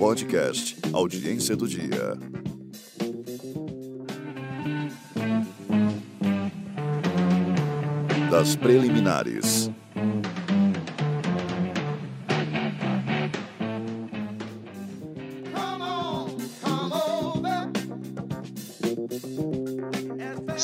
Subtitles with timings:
[0.00, 2.18] Podcast Audiência do Dia.
[8.28, 9.69] Das preliminares.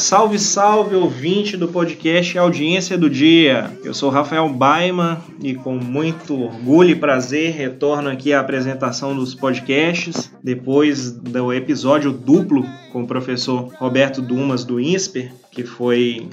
[0.07, 3.77] Salve, salve, ouvinte do podcast Audiência do Dia.
[3.83, 9.35] Eu sou Rafael Baima e com muito orgulho e prazer retorno aqui à apresentação dos
[9.35, 16.29] podcasts depois do episódio duplo com o professor Roberto Dumas do INSPER, que foi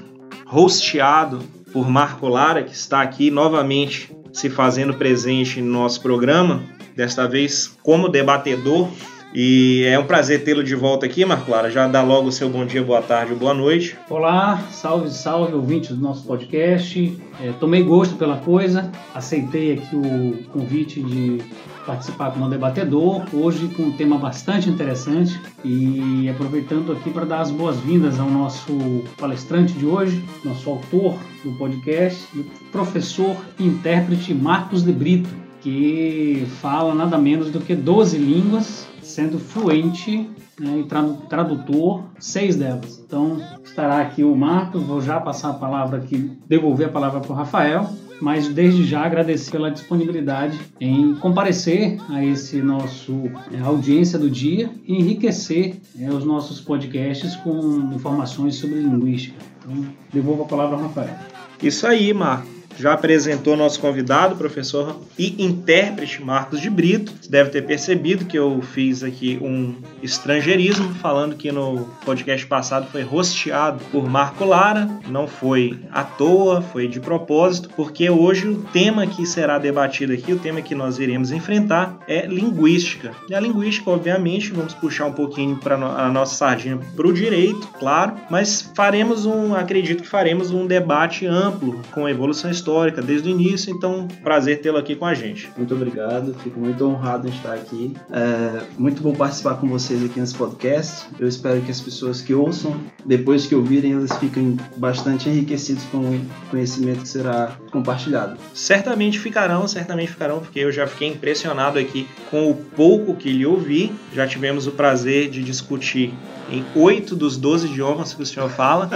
[0.52, 1.40] hosteado
[1.72, 6.62] por Marco Lara, que está aqui novamente se fazendo presente no nosso programa,
[6.94, 8.88] desta vez como debatedor
[9.34, 11.68] e é um prazer tê-lo de volta aqui, Marco Lara.
[11.68, 13.98] Já dá logo o seu bom dia, boa tarde boa noite.
[14.08, 17.20] Olá, salve, salve, ouvintes do nosso podcast.
[17.42, 21.42] É, tomei gosto pela coisa, aceitei aqui o convite de
[21.84, 27.50] participar como debatedor, hoje com um tema bastante interessante e aproveitando aqui para dar as
[27.50, 34.84] boas-vindas ao nosso palestrante de hoje, nosso autor do podcast, o professor e intérprete Marcos
[34.84, 35.28] de Brito,
[35.60, 43.00] que fala nada menos do que 12 línguas sendo fluente né, e tradutor seis delas.
[43.06, 47.32] Então estará aqui o Marcos, vou já passar a palavra aqui, devolver a palavra para
[47.32, 47.88] o Rafael,
[48.20, 54.70] mas desde já agradecer pela disponibilidade em comparecer a esse nosso é, audiência do dia
[54.86, 59.36] e enriquecer é, os nossos podcasts com informações sobre linguística.
[59.58, 61.16] Então, devolvo a palavra ao Rafael.
[61.62, 67.12] Isso aí, Marcos já apresentou nosso convidado, professor e intérprete Marcos de Brito.
[67.20, 72.88] Você deve ter percebido que eu fiz aqui um estrangeirismo, falando que no podcast passado
[72.90, 74.88] foi rosteado por Marco Lara.
[75.08, 80.32] Não foi à toa, foi de propósito, porque hoje o tema que será debatido aqui,
[80.32, 83.12] o tema que nós iremos enfrentar é linguística.
[83.28, 87.68] E a linguística, obviamente, vamos puxar um pouquinho para a nossa sardinha para o direito,
[87.78, 93.02] claro, mas faremos um, acredito que faremos um debate amplo com a evolução histórica histórica
[93.02, 95.50] desde o início, então prazer tê-lo aqui com a gente.
[95.56, 97.94] Muito obrigado, fico muito honrado em estar aqui.
[98.10, 101.06] É muito bom participar com vocês aqui nesse podcast.
[101.18, 102.74] Eu espero que as pessoas que ouçam,
[103.04, 106.20] depois que ouvirem, elas fiquem bastante enriquecidos com o
[106.50, 108.38] conhecimento que será compartilhado.
[108.54, 113.44] Certamente ficarão, certamente ficarão, porque eu já fiquei impressionado aqui com o pouco que lhe
[113.44, 113.92] ouvi.
[114.14, 116.14] Já tivemos o prazer de discutir
[116.50, 118.88] em oito dos doze idiomas que o senhor fala.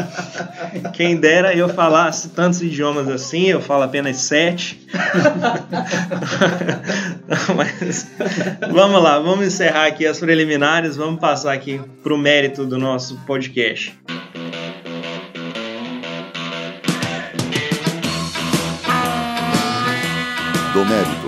[0.94, 4.86] Quem dera eu falasse tantos idiomas assim, eu falo apenas sete.
[7.56, 8.10] Mas
[8.72, 13.16] vamos lá, vamos encerrar aqui as preliminares, vamos passar aqui para o mérito do nosso
[13.26, 13.98] podcast.
[20.72, 21.27] Do mérito.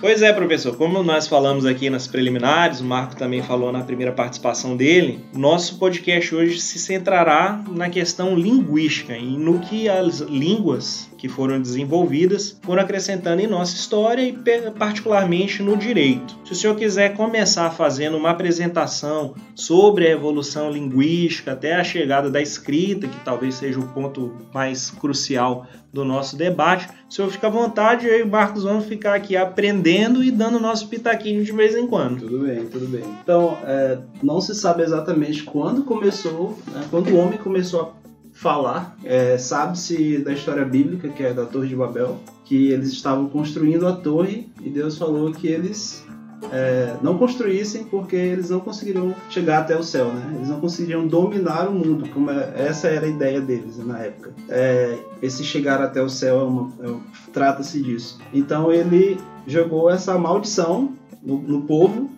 [0.00, 0.76] Pois é, professor.
[0.76, 5.76] Como nós falamos aqui nas preliminares, o Marco também falou na primeira participação dele, nosso
[5.76, 12.58] podcast hoje se centrará na questão linguística e no que as línguas que foram desenvolvidas
[12.62, 14.32] foram acrescentando em nossa história e
[14.78, 16.38] particularmente no direito.
[16.44, 22.30] Se o senhor quiser começar fazendo uma apresentação sobre a evolução linguística até a chegada
[22.30, 26.88] da escrita, que talvez seja o ponto mais crucial do nosso debate.
[27.08, 30.60] O senhor fica à vontade, eu e o Marcos vamos ficar aqui aprendendo e dando
[30.60, 32.20] nosso pitaquinho de vez em quando.
[32.20, 33.02] Tudo bem, tudo bem.
[33.22, 38.07] Então, é, não se sabe exatamente quando começou, né, quando o homem começou a
[38.38, 38.96] falar.
[39.04, 43.86] É, Sabe-se da história bíblica, que é da Torre de Babel, que eles estavam construindo
[43.86, 46.06] a torre e Deus falou que eles
[46.52, 50.34] é, não construíssem porque eles não conseguiriam chegar até o céu, né?
[50.36, 54.32] Eles não conseguiriam dominar o mundo, como é, essa era a ideia deles na época.
[54.48, 56.94] É, esse chegar até o céu é é
[57.32, 58.20] trata-se disso.
[58.32, 62.08] Então ele jogou essa maldição no, no povo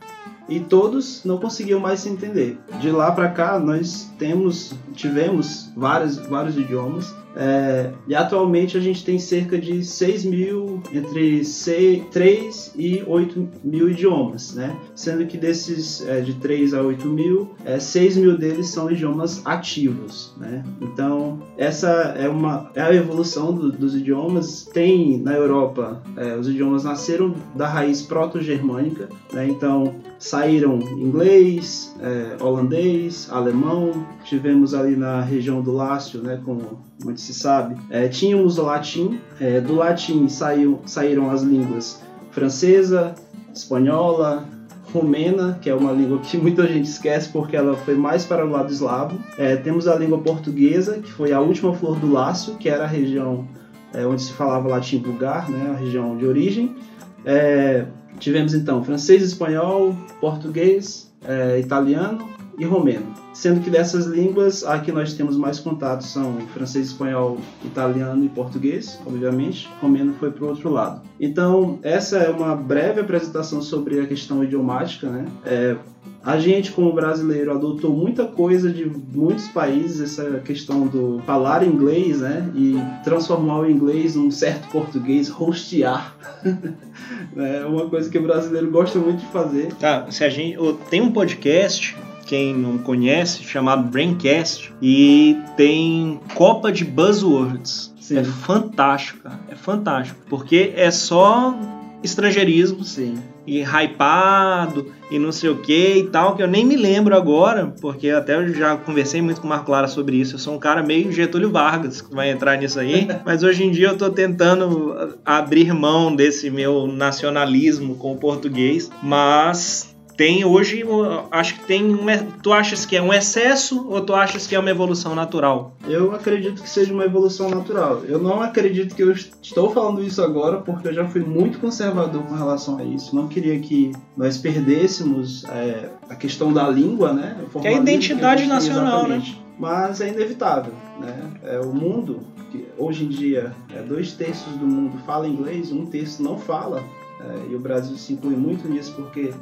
[0.50, 2.58] e todos não conseguiam mais se entender.
[2.81, 9.05] De lá para cá nós temos, tivemos vários, vários idiomas é, e atualmente a gente
[9.05, 14.76] tem cerca de 6 mil, entre 6, 3 e 8 mil idiomas, né?
[14.94, 19.47] Sendo que desses é, de 3 a 8 mil, é, 6 mil deles são idiomas
[19.47, 20.64] ativos, né?
[20.81, 24.69] Então, essa é, uma, é a evolução do, dos idiomas.
[24.73, 29.47] Tem na Europa, é, os idiomas nasceram da raiz proto-germânica, né?
[29.47, 36.38] Então, saíram inglês, é, holandês, alemão, tivemos ali na região do Lácio, né?
[36.44, 36.58] Com
[37.02, 37.76] muito se sabe.
[37.88, 43.14] É, tínhamos o latim, é, do latim saiu, saíram as línguas francesa,
[43.52, 44.44] espanhola,
[44.93, 48.50] romena, que é uma língua que muita gente esquece porque ela foi mais para o
[48.50, 49.19] lado eslavo.
[49.38, 52.87] É, temos a língua portuguesa, que foi a última flor do Lácio, que era a
[52.87, 53.49] região
[53.94, 56.76] é, onde se falava latim vulgar, né, a região de origem.
[57.25, 57.87] É,
[58.20, 62.28] tivemos então francês, espanhol, português, é, italiano
[62.58, 63.06] e romeno.
[63.32, 68.99] Sendo que dessas línguas, aqui nós temos mais contatos são francês, espanhol, italiano e português,
[69.06, 69.69] obviamente.
[69.81, 71.00] Romeno foi para o outro lado.
[71.19, 75.25] Então, essa é uma breve apresentação sobre a questão idiomática, né?
[75.46, 75.76] É,
[76.23, 82.20] a gente, como brasileiro, adotou muita coisa de muitos países, essa questão do falar inglês,
[82.20, 82.46] né?
[82.55, 86.14] E transformar o inglês num certo português, rostear.
[87.37, 89.73] é uma coisa que o brasileiro gosta muito de fazer.
[89.75, 90.59] Tá, se a gente.
[90.89, 91.97] Tem um podcast
[92.31, 97.93] quem não conhece, chamado Braincast, e tem Copa de Buzzwords.
[98.01, 98.19] Sim.
[98.19, 99.41] É fantástico, cara.
[99.49, 100.21] É fantástico.
[100.29, 101.59] Porque é só
[102.05, 102.85] estrangeirismo.
[102.85, 103.19] Sim.
[103.46, 107.75] E hypado e não sei o que e tal, que eu nem me lembro agora,
[107.81, 110.37] porque até eu já conversei muito com o Marco Clara sobre isso.
[110.37, 113.70] Eu sou um cara meio Getúlio Vargas que vai entrar nisso aí, mas hoje em
[113.70, 119.89] dia eu tô tentando abrir mão desse meu nacionalismo com o português, mas
[120.20, 120.84] tem hoje,
[121.31, 122.05] acho que tem um,
[122.43, 125.75] tu achas que é um excesso ou tu achas que é uma evolução natural?
[125.88, 128.02] Eu acredito que seja uma evolução natural.
[128.05, 132.22] Eu não acredito que eu estou falando isso agora porque eu já fui muito conservador
[132.25, 133.17] com relação a isso.
[133.17, 137.43] Não queria que nós perdêssemos é, a questão da língua, né?
[137.58, 139.23] Que é a identidade que a nacional, né?
[139.58, 141.31] Mas é inevitável, né?
[141.44, 142.20] É o mundo
[142.52, 146.84] que hoje em dia é, dois terços do mundo fala inglês, um terço não fala.
[147.20, 149.32] É, e o Brasil se inclui muito nisso porque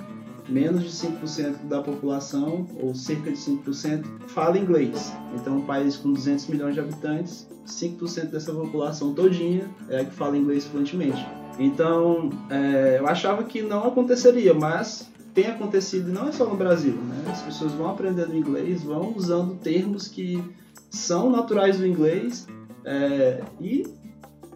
[0.48, 5.12] menos de 5% da população, ou cerca de 5%, fala inglês.
[5.34, 10.12] Então, um país com 200 milhões de habitantes, 5% dessa população todinha é a que
[10.12, 11.24] fala inglês fluentemente.
[11.58, 16.56] Então, é, eu achava que não aconteceria, mas tem acontecido, e não é só no
[16.56, 17.24] Brasil, né?
[17.30, 20.42] As pessoas vão aprendendo inglês, vão usando termos que
[20.90, 22.46] são naturais do inglês
[22.84, 23.86] é, e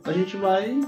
[0.05, 0.81] a gente vai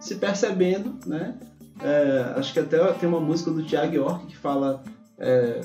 [0.00, 1.34] se percebendo, né?
[1.82, 4.82] É, acho que até tem uma música do Thiago York que fala
[5.18, 5.60] é,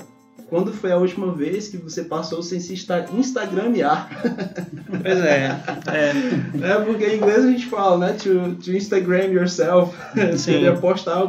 [0.48, 4.08] quando foi a última vez que você passou sem se instagramear?
[5.02, 5.60] Pois é.
[5.92, 6.70] É.
[6.70, 8.12] é porque em inglês a gente fala, né?
[8.12, 9.92] To, to Instagram yourself.
[10.38, 11.26] Seria postar,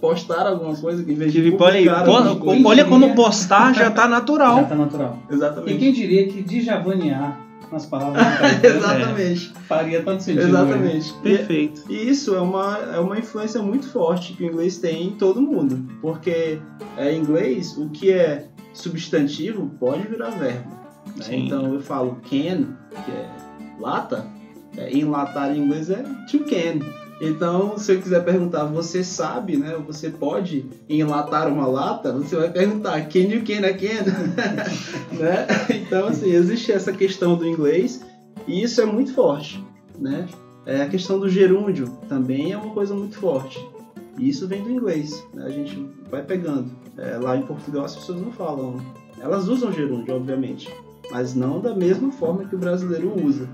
[0.00, 2.08] postar alguma coisa em vez de publicar.
[2.08, 4.56] Olha, olha como postar já está natural.
[4.56, 5.18] Já está natural.
[5.30, 5.74] Exatamente.
[5.74, 8.24] E quem diria que dijavanear nas palavras
[8.62, 9.52] Exatamente.
[9.54, 10.48] É, faria tanto sentido.
[10.48, 11.12] Exatamente.
[11.14, 11.82] Perfeito.
[11.88, 15.10] E, e, isso é uma, é uma influência muito forte que o inglês tem em
[15.12, 15.86] todo mundo.
[16.00, 16.58] Porque
[16.96, 20.70] é, em inglês, o que é substantivo pode virar verbo.
[21.16, 21.24] Né?
[21.30, 23.30] Então eu falo can, que é
[23.78, 24.26] lata,
[24.76, 27.05] é, enlatar em inglês é to can.
[27.20, 29.76] Então, se eu quiser perguntar, você sabe, né?
[29.86, 32.12] Você pode enlatar uma lata?
[32.12, 34.04] Você vai perguntar, can you can I can?
[35.16, 35.46] né?
[35.74, 38.04] Então, assim, existe essa questão do inglês
[38.46, 39.64] e isso é muito forte,
[39.98, 40.28] né?
[40.66, 43.64] É, a questão do gerúndio também é uma coisa muito forte.
[44.18, 45.44] E isso vem do inglês, né?
[45.44, 46.70] a gente vai pegando.
[46.98, 48.80] É, lá em Portugal as pessoas não falam.
[49.20, 50.70] Elas usam gerúndio, obviamente,
[51.10, 53.48] mas não da mesma forma que o brasileiro usa.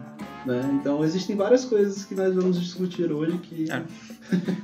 [0.45, 0.61] Né?
[0.81, 3.71] Então existem várias coisas que nós vamos discutir hoje que.
[3.71, 3.83] É.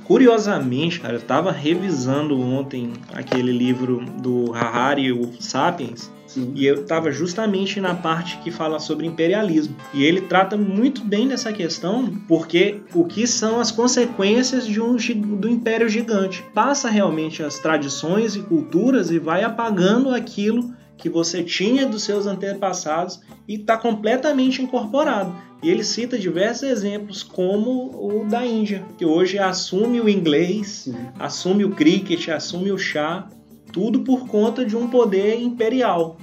[0.03, 6.51] Curiosamente, cara, eu estava revisando ontem aquele livro do Harari, o Sapiens, Sim.
[6.55, 9.75] E eu estava justamente na parte que fala sobre imperialismo.
[9.91, 14.95] E ele trata muito bem dessa questão, porque o que são as consequências de um,
[14.95, 16.45] do império gigante.
[16.53, 22.27] Passa realmente as tradições e culturas e vai apagando aquilo que você tinha dos seus
[22.27, 25.33] antepassados e está completamente incorporado.
[25.63, 30.95] E ele cita diversos exemplos, como o da Índia, que hoje assume o inglês, Sim.
[31.17, 33.27] assume o cricket, assume o chá,
[33.71, 36.17] tudo por conta de um poder imperial.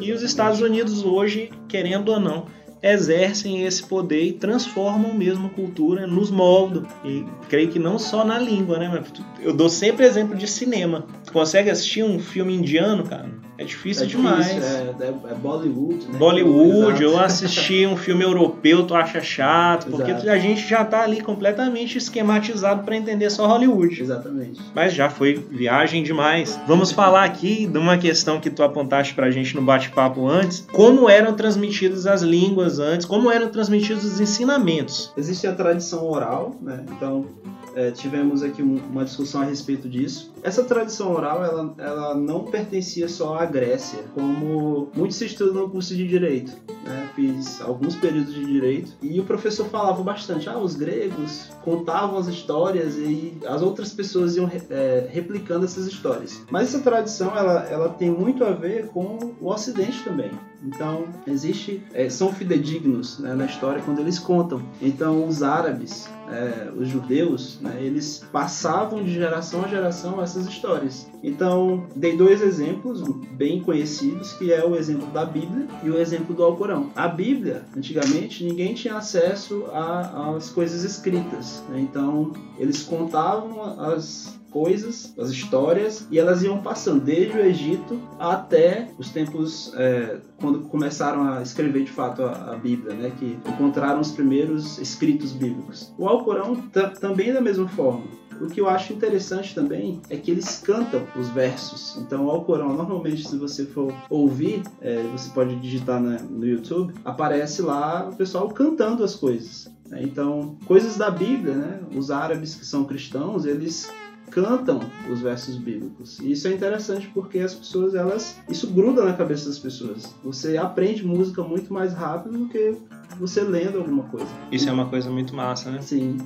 [0.00, 2.46] E os Estados Unidos hoje, querendo ou não,
[2.82, 6.86] exercem esse poder e transformam mesmo a cultura, nos moldam.
[7.04, 9.02] E creio que não só na língua, né?
[9.40, 11.06] Eu dou sempre exemplo de cinema.
[11.24, 13.28] Tu consegue assistir um filme indiano, cara?
[13.60, 14.48] É difícil, é demais.
[14.48, 16.18] é, é, é, Bollywood, né?
[16.18, 20.30] Bollywood, eu assisti um filme europeu, tu acha chato, porque Exato.
[20.30, 24.00] a gente já tá ali completamente esquematizado para entender só Hollywood.
[24.00, 24.62] Exatamente.
[24.74, 26.58] Mas já foi viagem demais.
[26.66, 31.06] Vamos falar aqui de uma questão que tu apontaste pra gente no bate-papo antes, como
[31.06, 35.12] eram transmitidas as línguas antes, como eram transmitidos os ensinamentos.
[35.18, 36.82] Existe a tradição oral, né?
[36.96, 37.26] Então,
[37.74, 40.29] é, tivemos aqui um, uma discussão a respeito disso.
[40.42, 45.68] Essa tradição oral, ela, ela não pertencia só à Grécia, como muito se estuda no
[45.68, 46.52] curso de Direito.
[46.84, 47.10] Né?
[47.14, 52.26] Fiz alguns períodos de Direito e o professor falava bastante, ah, os gregos contavam as
[52.26, 56.42] histórias e as outras pessoas iam é, replicando essas histórias.
[56.50, 60.30] Mas essa tradição, ela, ela tem muito a ver com o Ocidente também.
[60.62, 64.62] Então, existe, é, são fidedignos né, na história quando eles contam.
[64.80, 71.08] Então, os árabes, é, os judeus, né, eles passavam de geração a geração essas histórias.
[71.22, 76.34] Então, dei dois exemplos bem conhecidos, que é o exemplo da Bíblia e o exemplo
[76.34, 76.90] do Alcorão.
[76.94, 81.62] A Bíblia, antigamente, ninguém tinha acesso às coisas escritas.
[81.68, 81.80] Né?
[81.80, 88.88] Então, eles contavam as coisas, as histórias, e elas iam passando desde o Egito até
[88.98, 94.00] os tempos é, quando começaram a escrever de fato a, a, Bíblia, né, que encontraram
[94.00, 95.92] os primeiros escritos bíblicos.
[95.96, 96.56] O Alcorão
[97.00, 98.19] também da mesma forma.
[98.40, 101.96] O que eu acho interessante também é que eles cantam os versos.
[101.98, 106.94] Então, o Alcorão, normalmente, se você for ouvir, é, você pode digitar na, no YouTube,
[107.04, 109.70] aparece lá o pessoal cantando as coisas.
[109.88, 110.02] Né.
[110.02, 111.80] Então, coisas da Bíblia, né?
[111.94, 113.90] Os árabes que são cristãos, eles
[114.30, 114.80] cantam
[115.10, 116.18] os versos bíblicos.
[116.20, 120.14] E isso é interessante porque as pessoas, elas, isso gruda na cabeça das pessoas.
[120.24, 122.76] Você aprende música muito mais rápido do que
[123.18, 124.28] você lendo alguma coisa.
[124.50, 125.82] Isso é uma coisa muito massa, né?
[125.82, 126.16] Sim.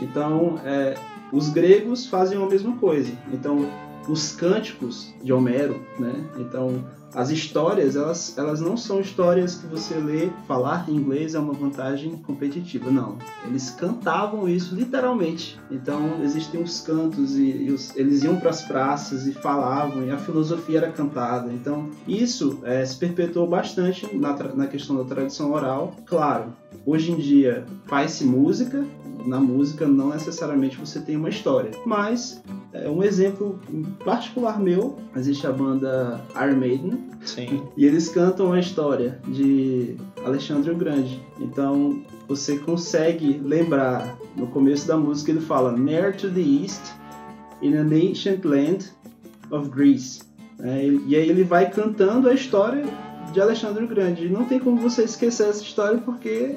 [0.00, 0.94] Então, é,
[1.32, 3.12] os gregos fazem a mesma coisa.
[3.32, 3.68] Então,
[4.08, 6.12] os cânticos de Homero, né?
[6.38, 11.38] Então, as histórias, elas, elas não são histórias que você lê, falar em inglês é
[11.38, 13.16] uma vantagem competitiva, não.
[13.46, 15.58] Eles cantavam isso literalmente.
[15.70, 20.10] Então, existem os cantos e, e os, eles iam para as praças e falavam, e
[20.10, 21.52] a filosofia era cantada.
[21.52, 25.94] Então, isso é, se perpetuou bastante na, na questão da tradição oral.
[26.06, 26.52] Claro,
[26.84, 28.84] hoje em dia faz-se música,
[29.24, 32.42] na música não necessariamente você tem uma história, mas
[32.72, 33.58] é um exemplo
[34.04, 37.62] particular meu, existe a banda Iron Maiden, Sim.
[37.76, 41.22] e eles cantam a história de Alexandre o Grande.
[41.40, 46.82] Então você consegue lembrar no começo da música ele fala Near to the East,
[47.62, 48.90] in an ancient land
[49.50, 50.22] of Greece.
[50.60, 52.84] É, e aí ele vai cantando a história
[53.32, 54.26] de Alexandre o Grande.
[54.26, 56.56] E não tem como você esquecer essa história porque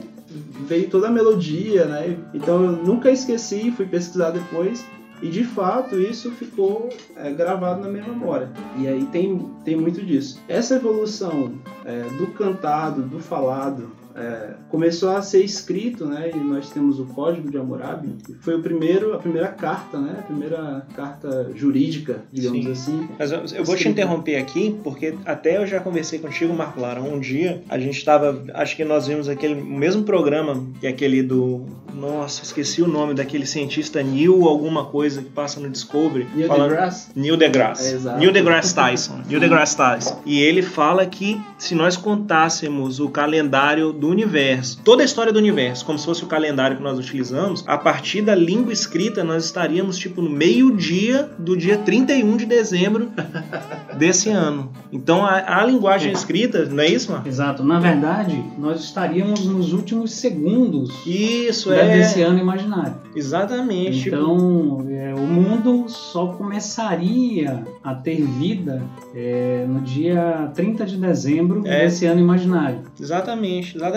[0.68, 2.18] veio toda a melodia, né?
[2.34, 4.86] Então eu nunca esqueci, fui pesquisar depois
[5.22, 8.50] e de fato isso ficou é, gravado na minha memória.
[8.78, 10.42] E aí tem, tem muito disso.
[10.48, 11.54] Essa evolução
[11.86, 16.32] é, do cantado, do falado, é, começou a ser escrito, né?
[16.34, 20.16] E nós temos o Código de Hammurabi, que foi o primeiro, a primeira carta, né?
[20.20, 22.72] A primeira carta jurídica, digamos Sim.
[22.72, 23.10] assim.
[23.20, 27.02] Mas eu, eu vou te interromper aqui, porque até eu já conversei contigo, Marco Lara,
[27.02, 31.22] um dia a gente estava, acho que nós vimos aquele mesmo programa que é aquele
[31.22, 31.66] do,
[31.98, 36.28] nossa, esqueci o nome daquele cientista Neil alguma coisa que passa no Discovery.
[36.34, 37.10] Neil falando, deGrasse?
[37.16, 38.08] Neil deGrasse.
[38.08, 39.22] É, Neil deGrasse Tyson.
[39.28, 40.22] Neil deGrasse Tyson.
[40.26, 45.34] E ele fala que se nós contássemos o calendário do do universo, toda a história
[45.34, 49.24] do universo, como se fosse o calendário que nós utilizamos, a partir da língua escrita
[49.24, 53.12] nós estaríamos tipo no meio-dia do dia 31 de dezembro
[53.98, 54.72] desse ano.
[54.92, 57.28] Então a, a linguagem escrita, não é isso, Marcos?
[57.28, 57.64] Exato.
[57.64, 61.98] Na verdade, nós estaríamos nos últimos segundos isso, é...
[61.98, 62.96] desse ano imaginário.
[63.16, 64.08] Exatamente.
[64.08, 68.82] Então, é, o mundo só começaria a ter vida
[69.14, 71.84] é, no dia 30 de dezembro é.
[71.84, 72.82] desse ano imaginário.
[73.00, 73.97] Exatamente, exatamente.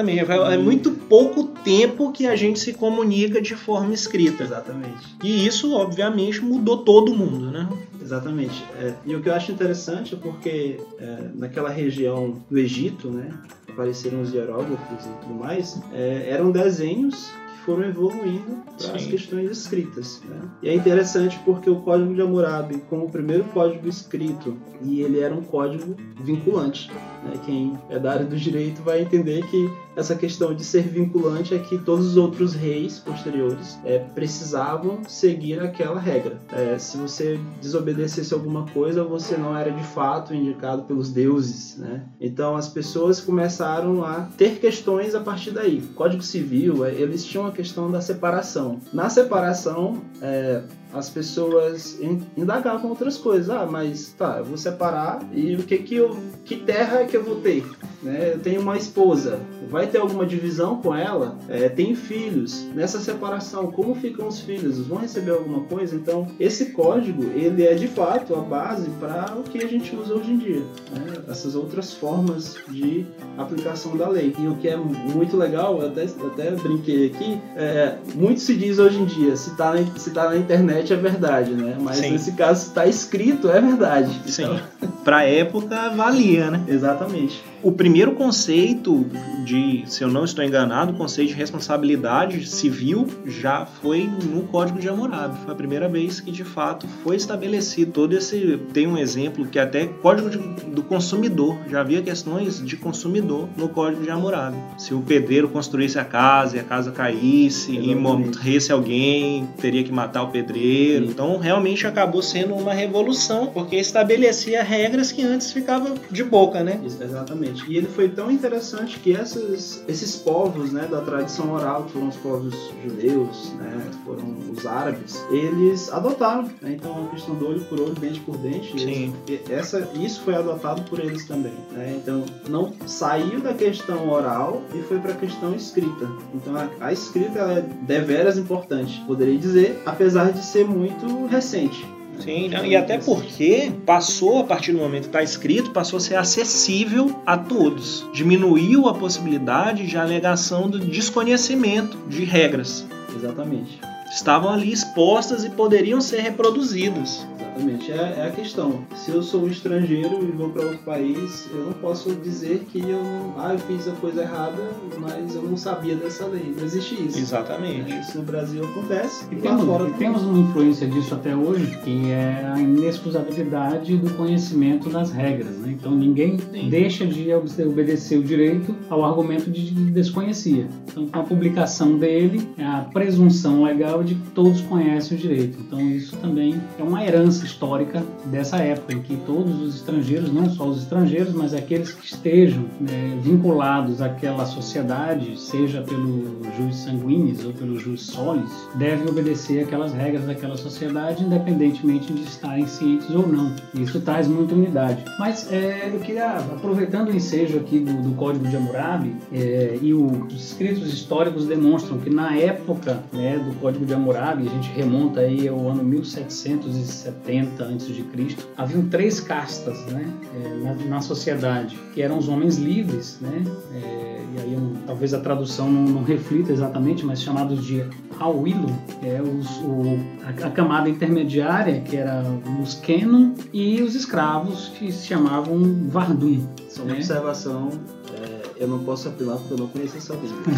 [0.52, 4.44] É muito pouco tempo que a gente se comunica de forma escrita.
[4.44, 5.16] Exatamente.
[5.22, 7.68] E isso, obviamente, mudou todo mundo, né?
[8.00, 8.64] Exatamente.
[8.80, 13.32] É, e o que eu acho interessante é porque é, naquela região do Egito, né,
[13.68, 17.30] apareceram os hieróglifos e tudo mais, é, eram desenhos
[17.64, 20.20] foram evoluindo para as questões escritas.
[20.28, 20.40] Né?
[20.62, 25.20] E é interessante porque o Código de Hammurabi, como o primeiro código escrito, e ele
[25.20, 26.90] era um código vinculante.
[27.24, 27.32] Né?
[27.44, 31.58] Quem é da área do direito vai entender que essa questão de ser vinculante é
[31.58, 36.40] que todos os outros reis posteriores é, precisavam seguir aquela regra.
[36.52, 41.76] É, se você desobedecesse alguma coisa, você não era de fato indicado pelos deuses.
[41.76, 42.06] Né?
[42.20, 45.78] Então as pessoas começaram a ter questões a partir daí.
[45.78, 48.80] O Código Civil, é, eles tinham a questão da separação.
[48.92, 51.98] Na separação, é, as pessoas
[52.36, 53.50] indagavam outras coisas.
[53.50, 57.16] Ah, mas tá, eu vou separar e o que que eu, que terra é que
[57.16, 57.64] eu vou ter?
[58.02, 58.32] Né?
[58.34, 61.36] Eu tenho uma esposa, vai ter alguma divisão com ela?
[61.48, 62.66] É, tem filhos.
[62.74, 64.76] Nessa separação, como ficam os filhos?
[64.76, 65.94] Eles vão receber alguma coisa?
[65.94, 70.14] Então, esse código, ele é de fato a base para o que a gente usa
[70.14, 70.62] hoje em dia.
[70.92, 71.22] Né?
[71.28, 74.34] Essas outras formas de aplicação da lei.
[74.38, 78.78] E o que é muito legal, eu até, até brinquei aqui, é, muito se diz
[78.78, 81.76] hoje em dia, se está na, se tá na internet é verdade, né?
[81.80, 82.12] Mas Sim.
[82.12, 84.20] nesse caso, se está escrito é verdade.
[84.26, 84.44] Sim.
[84.44, 86.64] Então, Pra época valia, né?
[86.68, 87.42] exatamente.
[87.62, 89.06] O primeiro conceito
[89.44, 94.78] de, se eu não estou enganado, o conceito de responsabilidade civil já foi no Código
[94.78, 95.38] de Hammurabi.
[95.44, 98.58] Foi a primeira vez que de fato foi estabelecido todo esse.
[98.72, 100.38] Tem um exemplo que até Código de-
[100.70, 104.56] do Consumidor já havia questões de consumidor no Código de Hammurabi.
[104.78, 108.38] Se o pedreiro construísse a casa e a casa caísse e Exatamente.
[108.38, 111.06] morresse alguém, teria que matar o pedreiro.
[111.06, 111.10] Sim.
[111.12, 116.80] Então realmente acabou sendo uma revolução porque estabelecia regras que antes ficavam de boca, né?
[116.84, 117.64] Exatamente.
[117.70, 122.08] E ele foi tão interessante que essas, esses povos né, da tradição oral, que foram
[122.08, 126.44] os povos judeus, né, foram os árabes, eles adotaram.
[126.60, 126.72] né?
[126.74, 129.14] Então a questão do olho por olho, dente por dente, Sim.
[129.26, 131.54] eles- essa, isso foi adotado por eles também.
[131.72, 131.96] né?
[132.02, 136.08] Então não saiu da questão oral e foi para a questão escrita.
[136.34, 141.86] Então a, a escrita é deveras importante, poderia dizer, apesar de ser muito recente.
[142.20, 146.00] Sim, não, e até porque passou, a partir do momento que está escrito, passou a
[146.00, 148.06] ser acessível a todos.
[148.12, 152.86] Diminuiu a possibilidade de alegação do desconhecimento de regras.
[153.14, 153.80] Exatamente.
[154.12, 157.26] Estavam ali expostas e poderiam ser reproduzidas.
[157.38, 158.84] Exatamente, é, é a questão.
[158.94, 162.78] Se eu sou um estrangeiro e vou para outro país, eu não posso dizer que
[162.80, 163.34] eu não.
[163.38, 166.54] Ah, eu fiz a coisa errada, mas eu não sabia dessa lei.
[166.56, 167.18] Não existe isso.
[167.18, 167.98] Exatamente.
[168.00, 171.76] Isso no Brasil acontece E e temos, fora e temos uma influência disso até hoje,
[171.84, 175.56] que é a inexcusabilidade do conhecimento das regras.
[175.58, 175.76] Né?
[175.78, 176.68] Então ninguém Sim.
[176.68, 180.68] deixa de obede- obedecer o direito ao argumento de que desconhecia.
[180.88, 185.58] Então, com a publicação dele, é a presunção legal de que todos conhecem o direito.
[185.60, 190.48] Então, isso também é uma herança histórica dessa época, em que todos os estrangeiros, não
[190.50, 197.44] só os estrangeiros, mas aqueles que estejam né, vinculados àquela sociedade, seja pelo juiz sanguíneos
[197.44, 203.26] ou pelo juiz solis, devem obedecer aquelas regras daquela sociedade, independentemente de estarem cientes ou
[203.26, 203.52] não.
[203.74, 205.04] Isso traz muita unidade.
[205.18, 209.92] Mas é, eu queria, aproveitando o ensejo aqui do, do Código de Hammurabi, é, e
[209.92, 214.70] o- os escritos históricos demonstram que na época né, do Código de Hammurabi, a gente
[214.72, 220.04] remonta aí ao ano 1770 a.C., haviam três castas né,
[220.34, 223.42] é, na, na sociedade, que eram os homens livres, né,
[223.74, 227.84] é, e aí um- talvez a tradução não, não reflita exatamente, mas chamados de
[228.18, 232.22] Hawilum, é, os, o, a, a camada intermediária, que era
[232.62, 236.46] os Kenon, e os escravos, que se chamavam Vardum.
[236.68, 236.98] Só uma né?
[236.98, 237.68] observação.
[238.14, 240.36] é, eu não posso apelar porque eu não conheço essa língua.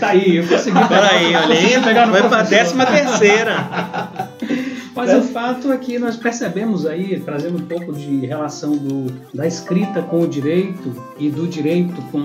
[0.00, 3.68] Tá aí, eu consegui pegar, Peraí, olha aí, pegar no pra décima terceira.
[4.94, 9.46] Mas o fato é que nós percebemos aí, trazendo um pouco de relação do, da
[9.46, 12.20] escrita com o direito e do direito com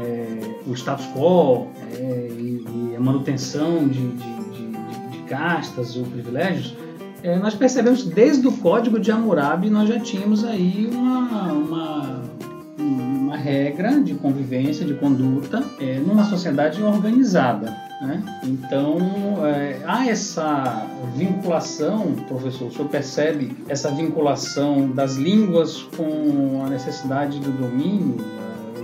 [0.00, 5.96] é, o status quo é, e, e a manutenção de, de, de- de- de castas
[5.96, 6.74] ou privilégios,
[7.22, 12.22] é, nós percebemos que desde o Código de Hammurabi nós já tínhamos aí uma, uma,
[12.78, 17.76] uma regra de convivência, de conduta, é, numa sociedade organizada.
[18.00, 18.22] né?
[18.44, 18.98] Então,
[19.46, 27.38] é, há essa vinculação, professor, o senhor percebe essa vinculação das línguas com a necessidade
[27.40, 28.16] do domínio,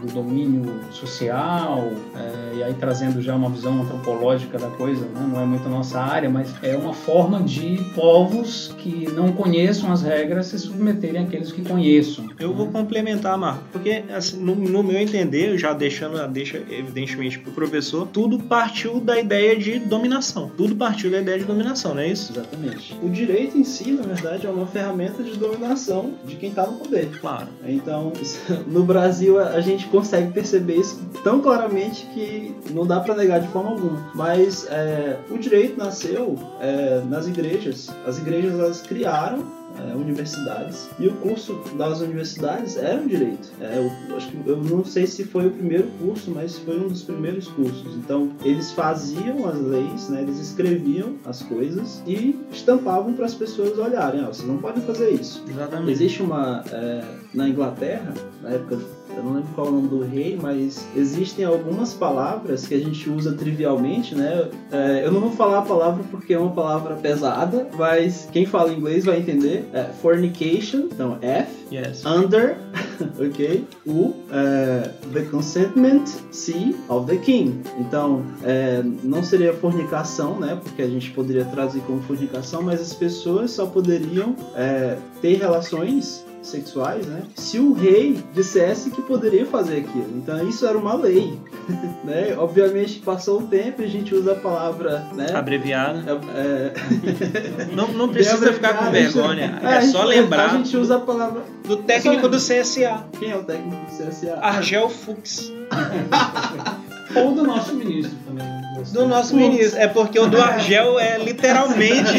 [0.00, 5.28] do domínio social, é, e aí trazendo já uma visão antropológica da coisa, né?
[5.32, 9.92] não é muito a nossa área, mas é uma forma de povos que não conheçam
[9.92, 12.28] as regras se submeterem àqueles que conheçam.
[12.38, 17.38] Eu vou complementar, Marco, porque assim, no, no meu entender, já deixando a deixa evidentemente
[17.38, 20.50] pro professor, tudo partiu da ideia de dominação.
[20.56, 22.32] Tudo partiu da ideia de dominação, não é isso?
[22.32, 22.96] Exatamente.
[23.02, 26.78] O direito em si, na verdade, é uma ferramenta de dominação de quem está no
[26.78, 27.08] poder.
[27.20, 27.48] Claro.
[27.66, 28.12] Então,
[28.66, 33.48] no Brasil, a gente consegue perceber isso tão claramente que não dá para negar de
[33.48, 34.10] forma alguma.
[34.14, 37.90] Mas é, o direito nasceu é, nas igrejas.
[38.06, 43.50] As igrejas elas criaram é, universidades e o curso das universidades era o direito.
[43.60, 46.88] É, eu, acho que, eu não sei se foi o primeiro curso, mas foi um
[46.88, 47.94] dos primeiros cursos.
[47.96, 53.78] Então, eles faziam as leis, né, eles escreviam as coisas e estampavam para as pessoas
[53.78, 54.20] olharem.
[54.20, 55.44] Ah, vocês não podem fazer isso.
[55.48, 55.92] Exatamente.
[55.92, 56.64] Existe uma.
[56.72, 58.78] é, na Inglaterra, na época.
[59.16, 62.78] Eu não lembro qual é o nome do rei, mas existem algumas palavras que a
[62.78, 64.48] gente usa trivialmente, né?
[64.70, 68.72] É, eu não vou falar a palavra porque é uma palavra pesada, mas quem fala
[68.72, 69.68] inglês vai entender.
[69.72, 72.04] É, fornication, então F, Yes.
[72.04, 72.56] under,
[73.18, 73.64] ok?
[73.86, 77.60] O é, the consentment C of the king.
[77.78, 80.58] Então, é, não seria fornicação, né?
[80.62, 86.24] Porque a gente poderia traduzir como fornicação, mas as pessoas só poderiam é, ter relações
[86.42, 87.22] sexuais, né?
[87.36, 90.08] Se o rei dissesse que poderia fazer aquilo.
[90.16, 91.38] Então isso era uma lei,
[92.04, 92.34] né?
[92.38, 95.26] Obviamente passou o tempo e a gente usa a palavra, né?
[95.34, 96.18] Abreviada.
[96.34, 96.72] É,
[97.76, 99.60] Não, não precisa ficar com vergonha.
[99.62, 101.42] É, É só gente- lembrar A gente usa a palavra.
[101.64, 104.38] do técnico do CSA, Quem é o técnico do CSA?
[104.40, 105.52] Argel Fux.
[107.14, 108.46] Ou do nosso ministro também.
[108.92, 109.78] Do nosso ministro.
[109.80, 112.12] É porque o do Argel é literalmente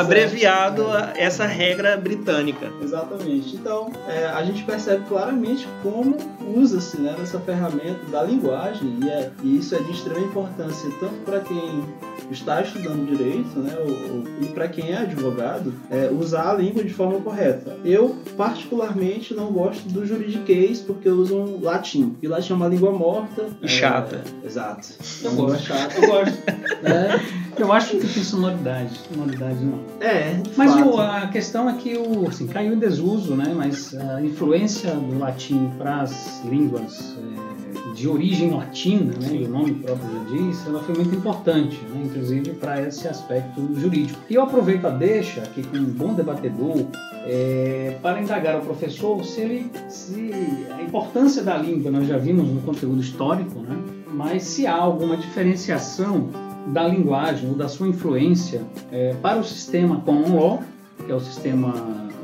[0.00, 2.70] abreviado a essa regra britânica.
[2.82, 3.56] Exatamente.
[3.56, 6.16] Então, é, a gente percebe claramente como
[6.56, 11.14] usa-se né, nessa ferramenta da linguagem e, é- e isso é de extrema importância tanto
[11.24, 11.84] para quem
[12.30, 16.82] está estudando direito né, ou- ou- e para quem é advogado, é, usar a língua
[16.82, 17.76] de forma correta.
[17.84, 22.16] Eu, particularmente, não gosto do juridiquês porque usam latim.
[22.22, 23.46] E latim é uma língua morta.
[23.60, 24.22] E é, chata.
[24.44, 24.88] Exato.
[25.22, 25.66] Eu Uma língua gosto.
[25.66, 25.94] chata.
[26.00, 26.42] Eu gosto.
[26.82, 27.20] né?
[27.56, 28.90] Eu acho que tem sonoridade.
[29.12, 29.78] Sonoridade não.
[30.00, 33.52] É, Mas o- a questão é que o, assim, caiu em desuso, né?
[33.56, 39.28] Mas a influência do latim para as línguas é, de origem latina, né?
[39.32, 42.02] E o nome próprio já diz, ela foi muito importante, né?
[42.04, 44.18] Inclusive para esse aspecto jurídico.
[44.28, 46.84] E eu aproveito a deixa aqui com um bom debatedor
[47.26, 50.30] é, para indagar ao professor se ele, se
[50.76, 53.76] a importância da língua nós já vimos no conteúdo histórico, né?
[54.12, 56.28] Mas se há alguma diferenciação
[56.68, 60.62] da linguagem ou da sua influência é, para o sistema common law,
[61.04, 61.74] que é o sistema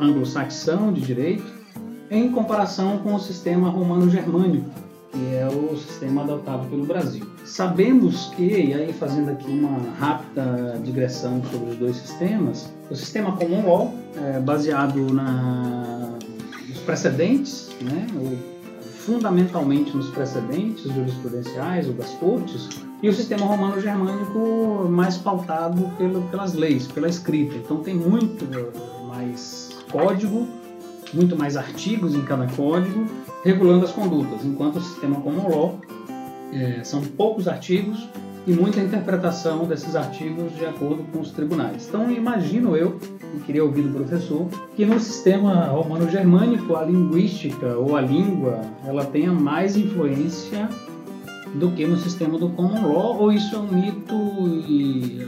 [0.01, 1.45] anglo-saxão de direito,
[2.11, 4.69] em comparação com o sistema romano-germânico,
[5.13, 7.25] que é o sistema adotado pelo Brasil.
[7.45, 13.33] Sabemos que, e aí fazendo aqui uma rápida digressão sobre os dois sistemas, o sistema
[13.37, 16.19] common law é baseado na,
[16.69, 18.37] nos precedentes, né, ou
[18.83, 22.69] fundamentalmente nos precedentes jurisprudenciais ou das cortes,
[23.03, 27.57] e o sistema romano-germânico mais pautado pelo, pelas leis, pela escrita.
[27.57, 28.47] Então tem muito
[29.09, 30.47] mais código,
[31.13, 33.07] muito mais artigos em cada código
[33.43, 35.81] regulando as condutas, enquanto o sistema common law
[36.53, 38.09] é, são poucos artigos
[38.47, 41.87] e muita interpretação desses artigos de acordo com os tribunais.
[41.89, 42.99] Então imagino eu,
[43.35, 49.05] e queria ouvir do professor, que no sistema romano-germânico a linguística ou a língua ela
[49.05, 50.69] tenha mais influência
[51.55, 54.15] do que no sistema do common law, ou isso é um mito
[54.69, 55.27] e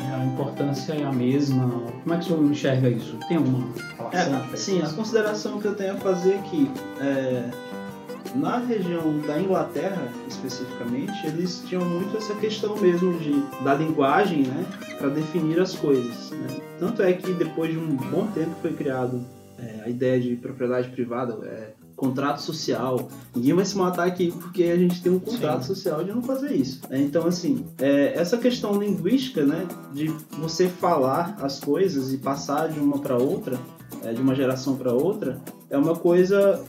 [0.00, 1.66] a importância é a mesma?
[2.02, 3.18] Como é que o senhor enxerga isso?
[3.28, 4.44] Tem alguma relação?
[4.52, 7.50] É, sim, a consideração que eu tenho a fazer aqui é
[8.34, 14.66] na região da Inglaterra especificamente eles tinham muito essa questão mesmo de da linguagem né
[14.98, 16.60] para definir as coisas né?
[16.78, 19.24] tanto é que depois de um bom tempo foi criado
[19.58, 21.74] é, a ideia de propriedade privada é,
[22.08, 25.68] contrato social ninguém vai se matar aqui porque a gente tem um contrato Sim.
[25.74, 27.00] social de não fazer isso né?
[27.00, 32.78] então assim é, essa questão linguística né de você falar as coisas e passar de
[32.78, 33.58] uma para outra
[34.02, 35.40] é, de uma geração para outra
[35.70, 36.62] é uma coisa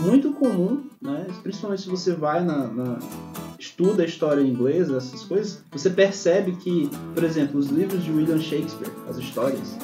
[0.00, 1.26] muito comum, né?
[1.42, 2.98] principalmente se você vai na, na-
[3.58, 8.38] estuda a história inglesa, essas coisas, você percebe que, por exemplo, os livros de William
[8.38, 9.76] Shakespeare, as histórias,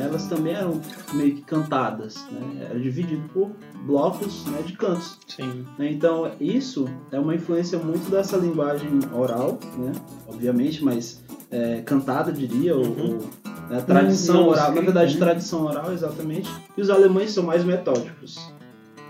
[0.00, 0.80] elas também eram
[1.12, 2.66] meio que cantadas, né?
[2.70, 3.50] era dividido por
[3.84, 5.18] blocos né, de cantos.
[5.28, 5.64] Sim.
[5.78, 5.90] né?
[5.90, 9.92] Então, isso é uma influência muito dessa linguagem oral, né?
[10.26, 13.18] obviamente, mas é, cantada, diria, ou, Uhum.
[13.18, 14.74] ou, né, tradição não oral.
[14.74, 15.20] Na verdade, né?
[15.20, 16.50] tradição oral, exatamente.
[16.76, 18.38] E os alemães são mais metódicos.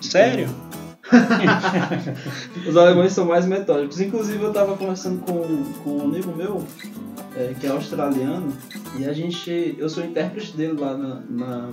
[0.01, 0.49] Sério?
[2.69, 4.01] Os alemães são mais metódicos.
[4.01, 6.65] Inclusive, eu estava conversando com, com um amigo meu,
[7.37, 8.53] é, que é australiano,
[8.99, 9.75] e a gente.
[9.79, 11.21] Eu sou intérprete dele lá na.
[11.29, 11.69] na-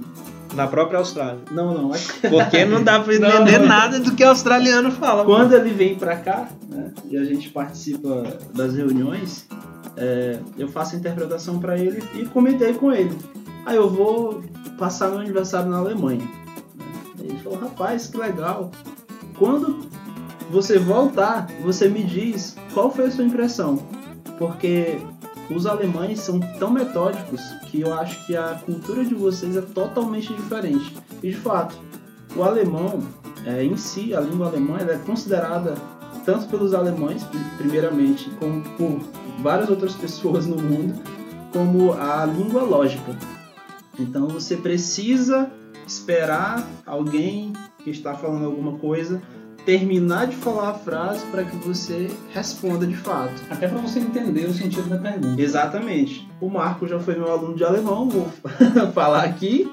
[0.53, 1.39] Na própria Austrália.
[1.51, 1.95] Não, não.
[1.95, 2.29] É...
[2.29, 3.65] Porque não dá pra Não, entender não.
[3.67, 5.25] nada do que o australiano fala.
[5.25, 9.47] Quando ele vem pra cá, né, e a gente participa das reuniões,
[9.97, 13.17] é, eu faço a interpretação pra ele e comentei com ele.
[13.65, 14.43] Aí eu vou
[14.77, 16.27] passar meu aniversário na Alemanha.
[17.19, 18.69] Aí ele falou, rapaz, que legal.
[19.37, 19.87] Quando
[20.51, 23.79] você voltar, você me diz qual foi a sua impressão.
[24.37, 24.99] Porque
[25.49, 30.33] os alemães são tão metódicos que eu acho que a cultura de vocês é totalmente
[30.33, 30.95] diferente.
[31.21, 31.75] E de fato,
[32.35, 32.99] o alemão
[33.45, 35.75] é, em si, a língua alemã é considerada
[36.25, 38.99] tanto pelos alemães, pri- primeiramente, como por
[39.41, 40.93] várias outras pessoas no mundo,
[41.51, 43.15] como a língua lógica.
[43.99, 45.51] Então você precisa
[45.87, 49.21] esperar alguém que está falando alguma coisa
[49.65, 53.41] terminar de falar a frase para que você responda de fato.
[53.49, 55.41] Até para você entender o sentido da pergunta.
[55.41, 56.27] Exatamente.
[56.41, 58.27] O Marco já foi meu aluno de alemão, vou
[58.93, 59.71] falar aqui.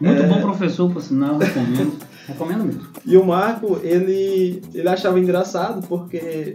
[0.00, 0.26] Muito É.
[0.28, 1.98] bom professor, por sinal, recomendo.
[2.26, 2.86] Recomendo mesmo.
[3.04, 6.54] E o Marco, ele, ele achava engraçado porque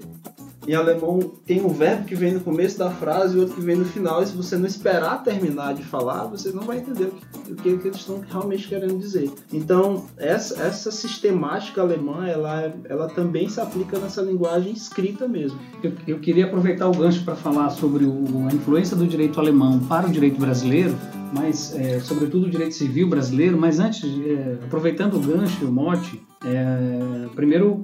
[0.67, 3.77] em alemão tem um verbo que vem no começo da frase e outro que vem
[3.77, 7.05] no final, e se você não esperar terminar de falar, você não vai entender
[7.49, 9.31] o que, o que eles estão realmente querendo dizer.
[9.53, 15.57] Então, essa, essa sistemática alemã, ela, ela também se aplica nessa linguagem escrita mesmo.
[15.81, 19.79] Eu, eu queria aproveitar o gancho para falar sobre o, a influência do direito alemão
[19.79, 20.95] para o direito brasileiro,
[21.33, 23.57] mas é, sobretudo o direito civil brasileiro.
[23.57, 27.83] Mas antes, é, aproveitando o gancho e o mote, é, primeiro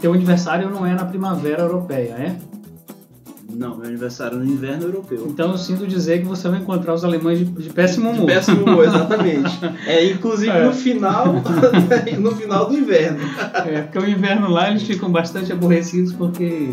[0.00, 2.36] teu aniversário não é na primavera europeia, é?
[3.50, 5.26] Não, meu aniversário é no inverno europeu.
[5.28, 8.26] Então eu sinto dizer que você vai encontrar os alemães de, de péssimo humor.
[8.26, 9.60] De péssimo humor, exatamente.
[9.86, 10.64] É, inclusive É.
[10.64, 11.26] no final
[12.18, 13.20] no final do inverno.
[13.66, 16.70] É, porque o inverno lá eles ficam bastante aborrecidos porque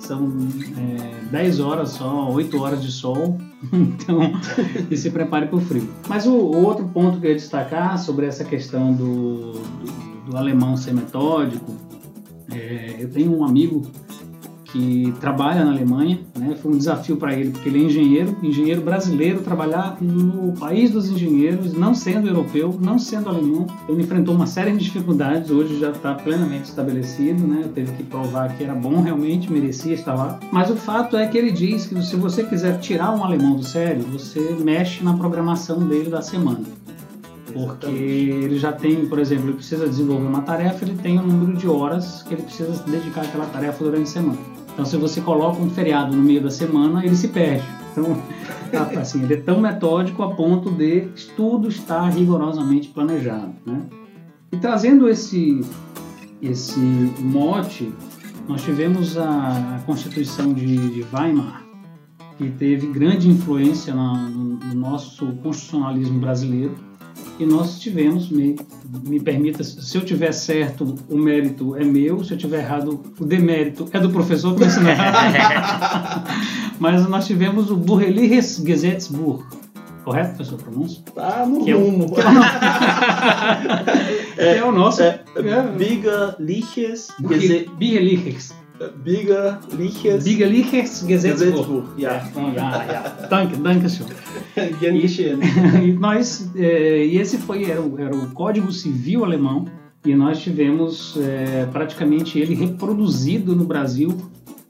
[0.00, 0.30] são
[0.76, 3.38] é, 10 horas só, 8 horas de sol,
[3.72, 4.20] então
[4.90, 5.88] e se prepare para o frio.
[6.08, 10.36] Mas o, o outro ponto que eu ia destacar sobre essa questão do, do, do
[10.36, 11.74] alemão ser metódico,
[12.52, 13.82] é, eu tenho um amigo
[14.70, 16.54] que trabalha na Alemanha, né?
[16.60, 21.10] Foi um desafio para ele porque ele é engenheiro, engenheiro brasileiro, trabalhar no país dos
[21.10, 23.66] engenheiros, não sendo europeu, não sendo alemão.
[23.88, 27.64] Ele enfrentou uma série de dificuldades, hoje já está plenamente estabelecido, né?
[27.74, 30.38] Teve que provar que era bom realmente, merecia estar lá.
[30.52, 33.64] Mas o fato é que ele diz que se você quiser tirar um alemão do
[33.64, 36.64] sério, você mexe na programação dele da semana.
[37.52, 41.56] Porque ele já tem, por exemplo, ele precisa desenvolver uma tarefa, ele tem um número
[41.56, 44.38] de horas que ele precisa dedicar àquela tarefa durante a semana.
[44.72, 47.64] Então, se você coloca um feriado no meio da semana, ele se perde.
[47.92, 48.16] Então,
[49.00, 53.52] assim, ele é tão metódico a ponto de tudo estar rigorosamente planejado.
[53.66, 53.82] Né?
[54.52, 55.60] E trazendo esse,
[56.40, 56.78] esse
[57.18, 57.92] mote,
[58.48, 61.64] nós tivemos a, a Constituição de, de Weimar,
[62.36, 66.74] que teve grande influência na- no, no nosso constitucionalismo brasileiro.
[67.38, 68.56] E nós tivemos, me,
[69.06, 73.24] me permita, se eu tiver certo, o mérito é meu, se eu tiver errado, o
[73.24, 74.90] demérito é do professor que ensinou.
[76.80, 79.44] Mas nós tivemos o Burgerliches Gesetzbuch,
[80.04, 81.00] correto, professor, pronúncia?
[81.14, 82.12] Tá no Que é o- rumo.
[82.12, 82.24] Que é
[84.64, 85.02] o nosso.
[85.08, 85.62] É, É.
[85.76, 88.52] Biggerliches Burger- Burgerliches.
[89.02, 91.48] Biggerliches Burgerliches Gesetzbuch.
[91.48, 91.84] Gesetzbuch.
[91.98, 92.18] Ja.
[92.54, 93.26] Já, já.
[93.28, 94.10] Danke, danke, senhor.
[94.80, 95.40] Gern geschehen.
[95.84, 99.66] e nós é, e esse foi era o, era o Código Civil alemão
[100.04, 104.16] e nós tivemos é, praticamente ele reproduzido no Brasil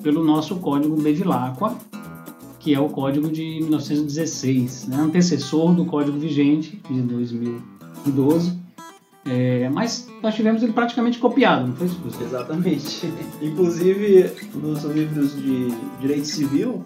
[0.03, 1.77] pelo nosso Código Bevilacqua,
[2.59, 8.58] que é o Código de 1916, né, antecessor do Código vigente de 2012.
[9.31, 12.01] É, mas nós tivemos ele praticamente copiado, não foi isso?
[12.23, 13.12] Exatamente.
[13.43, 15.69] Inclusive, nos livros de
[16.01, 16.85] direito civil,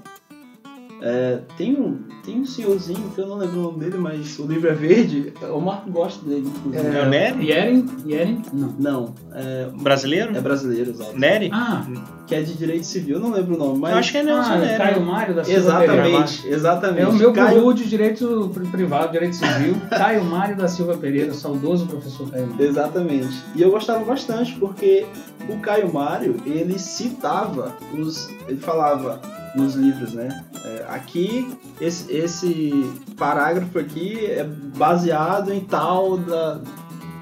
[1.04, 4.46] é, tem, um, tem um senhorzinho, que eu não lembro o nome dele, mas o
[4.46, 5.32] livro é verde.
[5.52, 6.96] O Marco gosta dele, inclusive.
[6.96, 7.44] É o Nery?
[7.50, 7.86] Yeren?
[8.06, 8.42] Yeren?
[8.52, 8.74] Não.
[8.78, 10.36] Não, é, Brasileiro?
[10.36, 11.18] é brasileiro, exato.
[11.18, 11.50] Nery?
[11.52, 11.84] Ah,
[12.26, 13.92] Que é de direito civil, eu não lembro o nome, mas.
[13.92, 14.78] Eu acho que é Nelson ah Nery.
[14.78, 15.98] Caio Mário da Silva Pereira.
[16.08, 17.00] Exatamente, exatamente.
[17.02, 20.96] É o meu Caio- guru de direito pri- privado, direito civil, Caio Mário da Silva
[20.96, 22.64] Pereira, saudoso professor Caio Mário.
[22.64, 23.42] Exatamente.
[23.56, 25.04] E eu gostava bastante porque
[25.48, 28.28] o Caio Mário, ele citava os.
[28.48, 29.20] Ele falava
[29.54, 30.44] nos livros, né?
[30.64, 32.72] É, aqui, esse, esse
[33.16, 36.60] parágrafo aqui é baseado em tal da,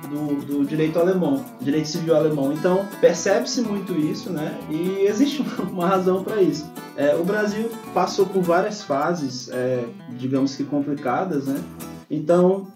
[0.09, 2.53] do, do direito alemão, direito civil alemão.
[2.53, 4.59] Então, percebe-se muito isso, né?
[4.71, 6.71] E existe uma razão para isso.
[6.97, 9.85] É, o Brasil passou por várias fases, é,
[10.19, 11.63] digamos que complicadas, né?
[12.11, 12.69] Então,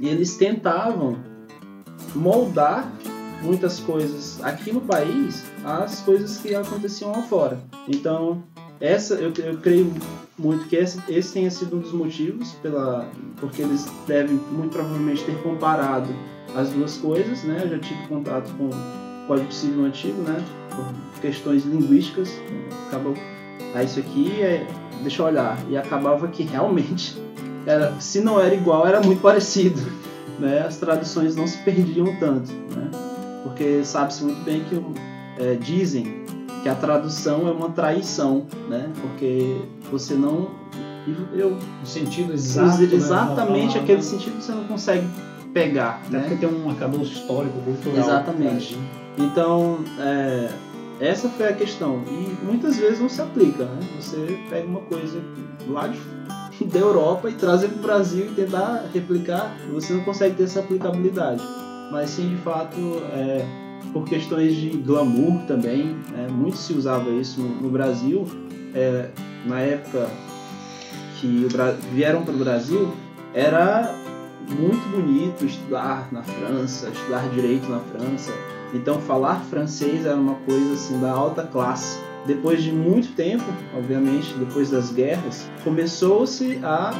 [0.00, 1.18] eles tentavam
[2.14, 2.90] moldar
[3.42, 7.60] muitas coisas aqui no país às coisas que aconteciam lá fora.
[7.88, 8.42] Então,
[8.80, 9.92] essa eu, eu creio
[10.38, 13.10] muito que esse, esse tenha sido um dos motivos pela
[13.40, 16.08] porque eles devem muito provavelmente ter comparado
[16.54, 17.60] as duas coisas, né?
[17.62, 20.42] Eu já tive contato com o Código Civil antigo, né?
[20.70, 22.30] Por questões linguísticas,
[22.88, 23.14] acabou
[23.74, 24.66] ah, isso aqui é
[25.02, 27.16] deixa eu olhar e acabava que realmente
[27.66, 29.80] era, se não era igual, era muito parecido
[30.38, 32.90] né, as traduções não se perdiam tanto, né?
[33.42, 34.80] porque sabe-se muito bem que
[35.38, 36.24] é, dizem
[36.62, 38.90] que a tradução é uma traição, né?
[39.00, 40.48] porque você não
[41.32, 42.82] eu, O sentido exato.
[42.82, 43.80] né, exatamente palavra.
[43.82, 45.06] aquele sentido que você não consegue
[45.54, 46.52] pegar, Até porque né?
[46.52, 47.98] tem um acabouço histórico, cultural.
[47.98, 48.78] Exatamente.
[49.16, 50.50] Então é,
[51.00, 53.80] essa foi a questão e muitas vezes não se aplica, né?
[53.98, 55.20] Você pega uma coisa
[55.68, 55.98] lá de
[56.66, 60.60] da Europa e trazer para o Brasil e tentar replicar, você não consegue ter essa
[60.60, 61.42] aplicabilidade.
[61.90, 62.76] Mas sim, de fato,
[63.12, 63.46] é,
[63.92, 68.26] por questões de glamour também, né, muito se usava isso no, Brasil.
[68.74, 69.08] É,
[69.46, 70.08] na época
[71.20, 71.46] que
[71.92, 72.92] vieram para o Brasil,
[73.32, 73.94] era
[74.48, 78.32] muito bonito estudar na França, estudar direito na França.
[78.74, 81.98] Então falar francês era uma coisa assim da alta classe.
[82.26, 83.44] Depois de muito tempo,
[83.76, 86.92] obviamente, depois das guerras, começou-se a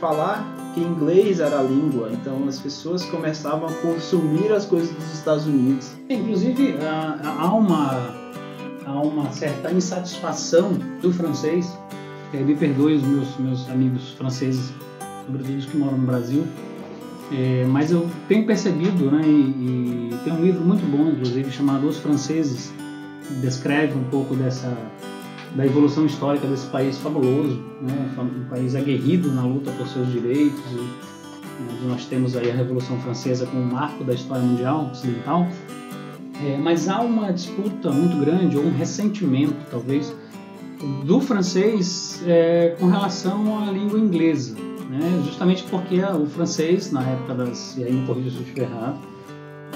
[0.00, 2.10] falar que inglês era a língua.
[2.12, 5.92] Então as pessoas começavam a consumir as coisas dos Estados Unidos.
[6.08, 8.20] Inclusive há uma
[8.86, 11.76] há uma certa insatisfação do francês.
[12.32, 14.72] me perdoe os meus meus amigos franceses,
[15.26, 16.46] sobretudo os que moram no Brasil,
[17.32, 21.86] é, mas eu tenho percebido, né, e, e, tem um livro muito bom, inclusive, chamado
[21.86, 22.72] Os Franceses,
[23.26, 24.76] que descreve um pouco dessa
[25.54, 30.64] da evolução histórica desse país fabuloso, né, um país aguerrido na luta por seus direitos.
[30.70, 30.88] Né,
[31.86, 35.46] nós temos aí a Revolução Francesa como marco da história mundial ocidental.
[36.42, 40.14] É, mas há uma disputa muito grande, ou um ressentimento, talvez,
[41.04, 44.56] do francês é, com relação à língua inglesa
[44.90, 45.22] né?
[45.24, 47.76] justamente porque o francês, na época das.
[47.78, 48.98] E aí me se eu estiver errado,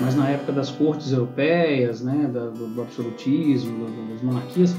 [0.01, 4.75] mas na época das cortes europeias, né, do, do absolutismo, do, das monarquias,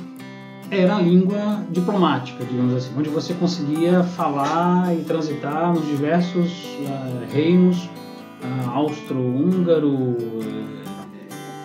[0.72, 7.34] era a língua diplomática, digamos assim, onde você conseguia falar e transitar nos diversos uh,
[7.34, 10.18] reinos uh, austro-húngaro,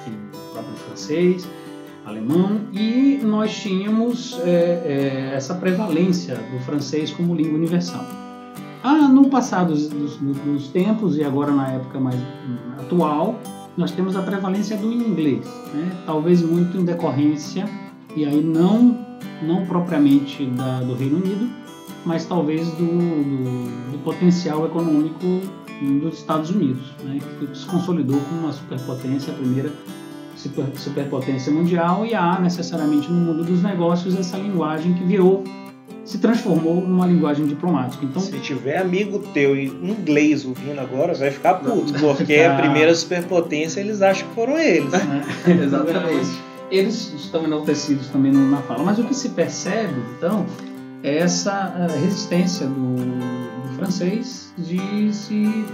[0.07, 0.19] enfim,
[0.53, 1.49] próprio francês,
[2.05, 8.05] alemão, e nós tínhamos é, é, essa prevalência do francês como língua universal.
[8.83, 12.19] Ah, no passado dos, dos, tempos e agora na época mais
[12.79, 13.39] atual,
[13.77, 15.93] nós temos a prevalência do inglês, né?
[16.07, 17.69] talvez muito em decorrência,
[18.17, 18.99] e aí não,
[19.43, 21.49] não propriamente da, do Reino Unido,
[22.05, 25.41] mas talvez do, do, do potencial econômico
[26.03, 27.19] dos Estados Unidos, né?
[27.39, 29.73] que se consolidou como uma superpotência, a primeira
[30.37, 35.45] super, superpotência mundial, e há necessariamente no mundo dos negócios essa linguagem que virou
[36.05, 38.05] se transformou numa linguagem diplomática.
[38.05, 42.93] Então, se tiver amigo teu em inglês ouvindo agora, vai ficar puto, porque a primeira
[42.95, 44.91] superpotência eles acham que foram eles.
[45.47, 46.50] É, exatamente.
[46.71, 50.47] Eles estão enaltecidos também na fala, mas o que se percebe, então,
[51.03, 55.65] é essa eh, resistência do, do francês de se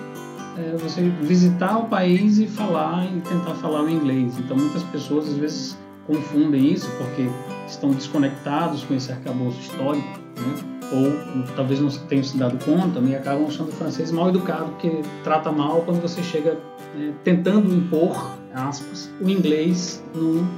[0.57, 4.39] é, você visitar o país e falar e tentar falar o inglês.
[4.39, 7.29] Então, muitas pessoas às vezes confundem isso porque
[7.69, 10.07] estão desconectados com esse arcabouço histórico
[10.37, 10.77] né?
[10.93, 15.03] ou talvez não tenham se dado conta e acabam achando o francês mal educado, porque
[15.25, 16.57] trata mal quando você chega
[16.95, 20.03] né, tentando impor, aspas, o inglês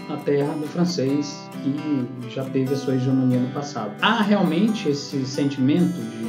[0.08, 3.92] na terra do francês, que já teve a sua hegemonia no passado.
[4.00, 6.24] Há realmente esse sentimento de,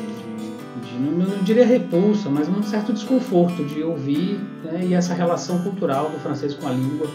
[0.82, 5.60] de, de não, diria repulsa, mas um certo desconforto de ouvir né, e essa relação
[5.62, 7.08] cultural do francês com a língua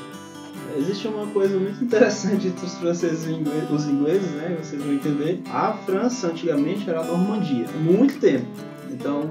[0.77, 4.57] existe uma coisa muito interessante entre os franceses e os ingleses, né?
[4.61, 5.40] Vocês vão entender.
[5.49, 8.47] A França antigamente era a Normandia, muito tempo.
[8.90, 9.31] Então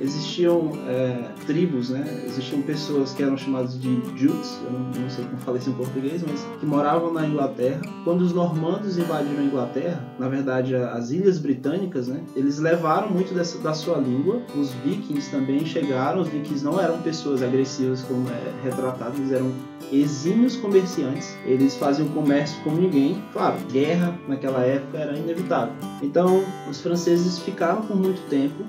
[0.00, 2.22] existiam é, tribos, né?
[2.26, 5.74] Existiam pessoas que eram chamadas de Jutes, eu não, não, sei como fala isso em
[5.74, 7.80] português, mas que moravam na Inglaterra.
[8.04, 12.22] Quando os normandos invadiram a Inglaterra, na verdade as ilhas britânicas, né?
[12.34, 14.42] Eles levaram muito dessa, da sua língua.
[14.56, 16.20] Os vikings também chegaram.
[16.20, 19.52] Os vikings não eram pessoas agressivas como é retratado, eles eram
[19.92, 21.36] exímios comerciantes.
[21.44, 23.22] Eles faziam comércio como ninguém.
[23.32, 25.74] Claro, guerra naquela época era inevitável.
[26.02, 28.64] Então, os franceses ficaram por muito tempo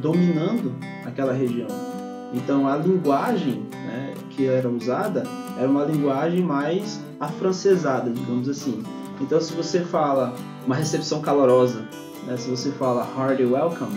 [0.00, 1.68] dominando aquela região.
[2.32, 5.22] Então a linguagem né, que era usada
[5.58, 8.82] era uma linguagem mais afrancesada, digamos assim.
[9.20, 10.34] Então se você fala
[10.66, 11.86] uma recepção calorosa,
[12.26, 13.96] né, se você fala hearty welcome,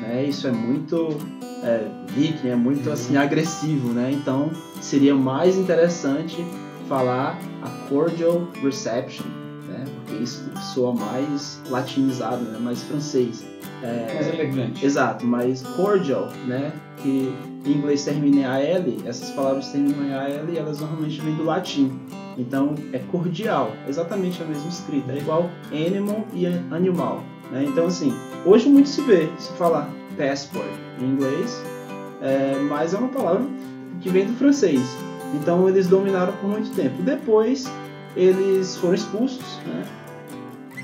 [0.00, 1.16] né, isso é muito
[1.62, 4.10] é, viking, é muito assim agressivo, né?
[4.12, 6.44] Então seria mais interessante
[6.88, 9.26] falar a cordial reception,
[10.14, 12.58] isso soa mais latinizado, né?
[12.58, 13.44] Mais francês.
[13.82, 14.84] É, mais elegante.
[14.84, 16.72] Exato, mais cordial, né?
[16.96, 21.34] Que em inglês termina em AL, essas palavras terminam em AL e elas normalmente vêm
[21.34, 21.98] do latim.
[22.38, 27.24] Então é cordial, exatamente a mesma escrita, é igual animal e animal.
[27.50, 27.64] Né?
[27.66, 28.14] Então assim,
[28.44, 30.66] hoje muito se vê se falar passport
[31.00, 31.62] em inglês,
[32.22, 33.46] é, mas é uma palavra
[34.00, 34.96] que vem do francês.
[35.34, 37.02] Então eles dominaram por muito tempo.
[37.02, 37.68] Depois
[38.16, 39.84] eles foram expulsos, né?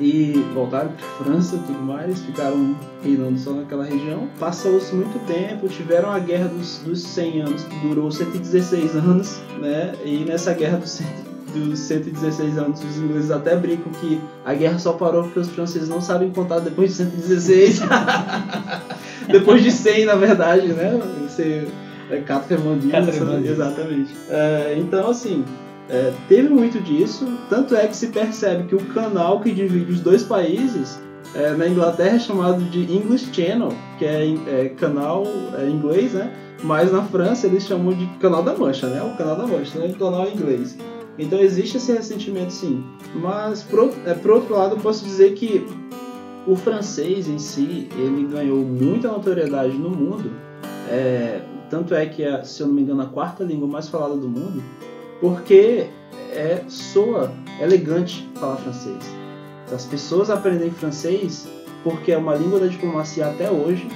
[0.00, 4.28] e voltaram para França e tudo mais, ficaram reinando só naquela região.
[4.38, 9.92] Passou-se muito tempo, tiveram a Guerra dos, dos 100 anos, que durou 116 anos, né?
[10.04, 11.00] E nessa Guerra dos,
[11.54, 15.88] dos 116 anos, os ingleses até brincam que a guerra só parou porque os franceses
[15.88, 17.80] não sabem contar depois de 116.
[19.30, 21.00] depois de 100, na verdade, né?
[21.28, 21.68] Você
[22.10, 22.56] é Quatre
[23.46, 24.14] Exatamente.
[24.28, 25.44] É, então, assim,
[25.88, 30.00] é, teve muito disso, tanto é que se percebe que o canal que divide os
[30.00, 31.00] dois países
[31.34, 35.24] é, na Inglaterra é chamado de English Channel, que é, é canal
[35.58, 36.32] é, inglês, né?
[36.62, 39.02] Mas na França eles chamam de Canal da Mancha, né?
[39.02, 40.76] O Canal da Mancha, não é o canal inglês.
[41.18, 42.84] Então existe esse ressentimento sim.
[43.16, 45.66] Mas por, é, por outro lado eu posso dizer que
[46.46, 50.30] o francês em si, ele ganhou muita notoriedade no mundo.
[50.88, 51.40] É,
[51.70, 54.28] tanto é que é, se eu não me engano, a quarta língua mais falada do
[54.28, 54.62] mundo,
[55.22, 55.86] porque
[56.32, 58.98] é, soa elegante falar francês.
[59.72, 61.48] As pessoas aprendem francês
[61.84, 63.88] porque é uma língua da diplomacia até hoje.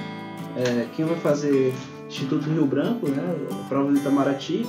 [0.55, 1.73] É, quem vai fazer
[2.07, 4.65] Instituto Rio Branco, né, a prova do Itamaraty,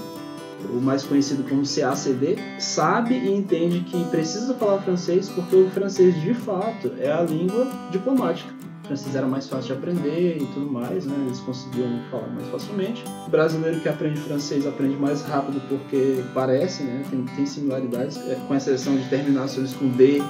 [0.69, 6.21] o mais conhecido como CACD, sabe e entende que precisa falar francês porque o francês
[6.21, 8.58] de fato é a língua diplomática.
[8.89, 11.15] Francês era mais fácil de aprender e tudo mais, né?
[11.27, 13.05] eles conseguiam falar mais facilmente.
[13.27, 17.05] O brasileiro que aprende francês aprende mais rápido porque parece, né?
[17.11, 20.23] tem, tem similaridades, é, com exceção de terminações com D,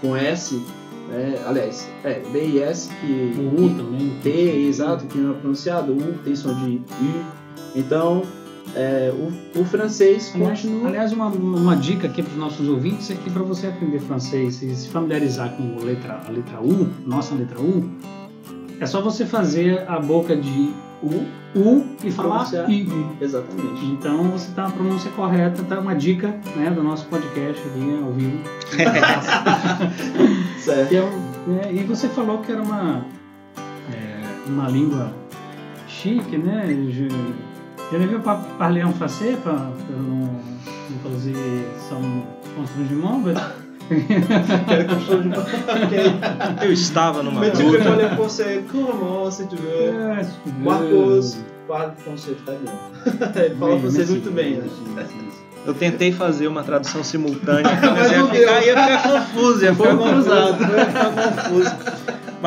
[0.00, 0.54] com S,
[1.08, 1.42] né?
[1.46, 3.34] aliás, é, D e S que.
[3.40, 4.16] O U também.
[4.22, 4.30] T,
[4.68, 7.46] exato, que não é pronunciado, U tem som de U.
[7.74, 8.22] Então,
[8.76, 10.88] é, o, o, francês aliás, continua.
[10.88, 14.62] Aliás, uma, uma dica aqui para os nossos ouvintes é que para você aprender francês
[14.62, 17.90] e se familiarizar com a letra, a letra U, nossa letra U,
[18.78, 20.70] é só você fazer a boca de
[21.02, 21.24] U,
[21.58, 22.86] U e falar I.
[23.18, 23.82] Exatamente.
[23.86, 28.12] Então você está na pronúncia correta, tá uma dica né, do nosso podcast aqui ao
[28.12, 28.38] vivo.
[30.60, 30.92] certo.
[30.92, 33.06] E, é, e, você falou que era uma,
[33.90, 35.14] é, uma língua
[35.88, 36.66] chique, né?
[37.92, 40.30] Je n'ai pas parler en français para não,
[41.04, 41.36] fazer
[41.88, 42.24] some
[42.56, 43.38] constrangement, mas...
[46.64, 49.92] Eu estava numa Mais tu peux parler français couramment si tu veux.
[50.58, 52.72] Marcos parle français très bien.
[53.44, 54.64] Ele fala francês muito bem, né?
[55.64, 60.30] Eu tentei fazer uma tradução simultânea, mas ia ficar, ia ficar confuso, ia ficar confuso.
[60.30, 61.76] Ia ficar confuso.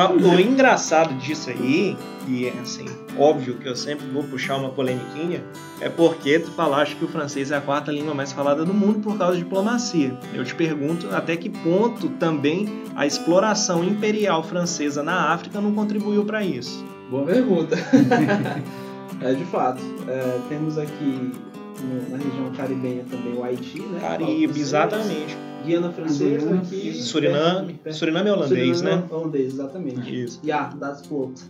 [0.08, 1.96] Mas o engraçado disso aí,
[2.28, 2.86] e é assim,
[3.18, 5.42] óbvio que eu sempre vou puxar uma polemiquinha,
[5.80, 9.00] é porque tu falaste que o francês é a quarta língua mais falada do mundo
[9.00, 10.16] por causa de diplomacia.
[10.32, 16.24] Eu te pergunto até que ponto também a exploração imperial francesa na África não contribuiu
[16.24, 16.84] para isso.
[17.10, 17.76] Boa pergunta.
[19.20, 19.82] é de fato.
[20.08, 21.32] É, temos aqui
[22.10, 24.00] na região caribenha também o Haiti, né?
[24.00, 25.36] Caribe, exatamente.
[25.64, 26.94] Guiana Francesa aqui.
[26.94, 27.80] Suriname.
[27.90, 29.08] Suriname é holandês, Suriname né?
[29.10, 30.22] É holandês, exatamente.
[30.24, 30.40] Isso.
[30.44, 31.40] Yeah, that's quote.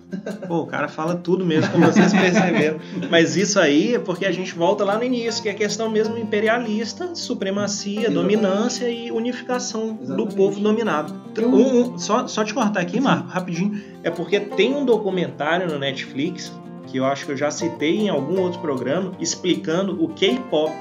[0.47, 2.79] Pô, o cara fala tudo mesmo, como vocês perceberam.
[3.11, 5.91] Mas isso aí é porque a gente volta lá no início, que é a questão
[5.91, 8.15] mesmo imperialista, supremacia, Exatamente.
[8.15, 10.29] dominância e unificação Exatamente.
[10.31, 11.15] do povo dominado.
[11.39, 13.81] Um, um, só, só te cortar aqui, Marco, rapidinho.
[14.03, 16.53] É porque tem um documentário no Netflix
[16.91, 20.73] que eu acho que eu já citei em algum outro programa, explicando o K-pop.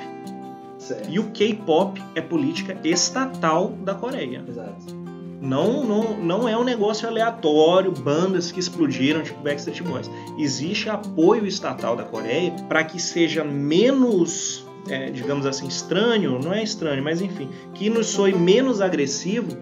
[1.10, 4.44] E o K-pop é política estatal da Coreia.
[4.48, 5.00] Exato.
[5.42, 10.12] Não, não, não é um negócio aleatório, bandas que explodiram, tipo Backstreet Boys.
[10.38, 16.62] Existe apoio estatal da Coreia para que seja menos, é, digamos assim, estranho, não é
[16.62, 19.58] estranho, mas enfim, que nos soe menos agressivo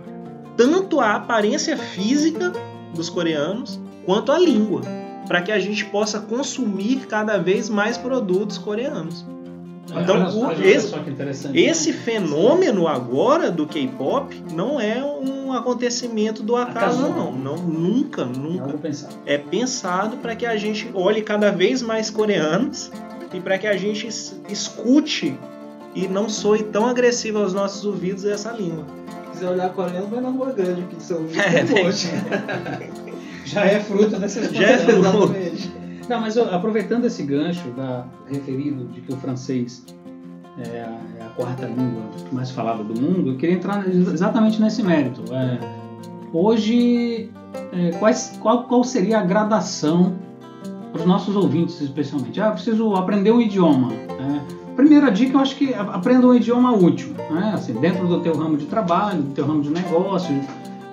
[0.57, 2.51] tanto a aparência física
[2.95, 4.81] dos coreanos quanto a língua
[5.27, 9.25] para que a gente possa consumir cada vez mais produtos coreanos.
[9.95, 10.93] Então, o, esse,
[11.53, 17.31] esse fenômeno agora do K-pop não é um acontecimento do acaso, não.
[17.31, 17.55] não.
[17.55, 18.77] Nunca, nunca.
[19.25, 22.91] É pensado para que a gente olhe cada vez mais coreanos
[23.33, 24.07] e para que a gente
[24.49, 25.37] escute
[25.95, 28.85] e não soe tão agressivo aos nossos ouvidos essa língua.
[29.25, 31.91] Se quiser olhar coreano, vai na Rua Grande, que são é, tem...
[33.45, 35.33] Já é fruto dessa Já é fruto.
[36.09, 39.85] Não, mas aproveitando esse gancho da, referido de que o francês
[40.57, 42.01] é a, é a, quarta língua
[42.31, 45.21] mais falada do mundo, eu queria entrar exatamente nesse mérito.
[45.33, 45.59] É,
[46.31, 47.29] hoje,
[47.73, 50.15] é, quais, qual, qual seria a gradação
[50.91, 52.39] para os nossos ouvintes, especialmente?
[52.39, 53.89] Ah, preciso aprender um idioma.
[53.89, 54.41] Né?
[54.75, 57.51] Primeira dica, eu acho que aprenda um idioma útil, né?
[57.53, 60.33] assim, dentro do teu ramo de trabalho, do teu ramo de negócio,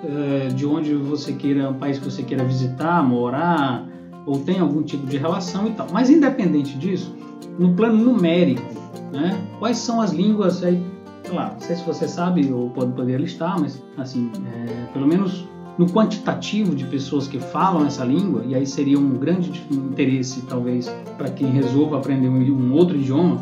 [0.03, 3.87] eh, de onde você queira, um país que você queira visitar, morar,
[4.25, 5.87] ou tem algum tipo de relação e tal.
[5.91, 7.15] Mas independente disso,
[7.59, 8.61] no plano numérico,
[9.11, 10.81] né, quais são as línguas aí,
[11.23, 15.07] sei lá, não sei se você sabe ou pode poder listar, mas assim, é, pelo
[15.07, 15.47] menos
[15.77, 20.89] no quantitativo de pessoas que falam essa língua, e aí seria um grande interesse, talvez,
[21.17, 23.41] para quem resolva aprender um, outro idioma,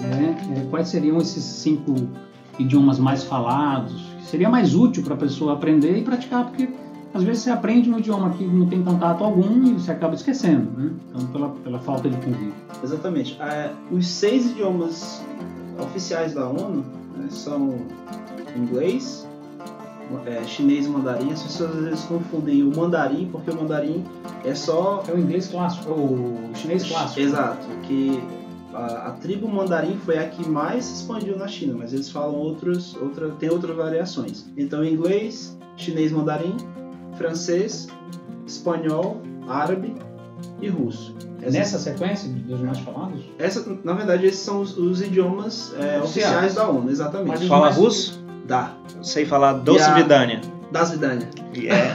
[0.00, 1.94] né, é, quais seriam esses cinco
[2.58, 6.68] idiomas mais falados, seria mais útil para a pessoa aprender e praticar, porque
[7.14, 10.68] às vezes você aprende um idioma que não tem contato algum e você acaba esquecendo,
[10.76, 10.92] né?
[11.08, 12.52] Então, pela, pela falta de convívio.
[12.82, 13.40] Exatamente.
[13.40, 15.22] É, os seis idiomas
[15.78, 16.84] oficiais da ONU
[17.16, 17.78] né, são
[18.56, 19.28] inglês,
[20.26, 24.04] é, chinês e mandarim, as pessoas às vezes confundem o mandarim, porque o mandarim
[24.44, 25.04] é só.
[25.06, 27.20] É o inglês clássico, o chinês clássico.
[27.20, 28.20] Exato, que
[28.72, 32.34] a, a tribo mandarim foi a que mais se expandiu na China, mas eles falam
[32.34, 34.46] outros, outra, tem outras variações.
[34.56, 36.56] Então, inglês, chinês mandarim,
[37.16, 37.88] francês,
[38.46, 39.94] espanhol, árabe
[40.60, 41.14] e russo.
[41.42, 43.20] Essa, Nessa sequência dos mais falados?
[43.38, 47.40] Essa, na verdade, esses são os, os idiomas é, oficiais da ONU, exatamente.
[47.40, 47.76] Mas Fala mais...
[47.76, 48.24] russo?
[48.46, 48.72] Dá.
[49.02, 50.40] Sei falar doce vidânia.
[50.70, 51.28] Das vidânia.
[51.54, 51.94] Yeah.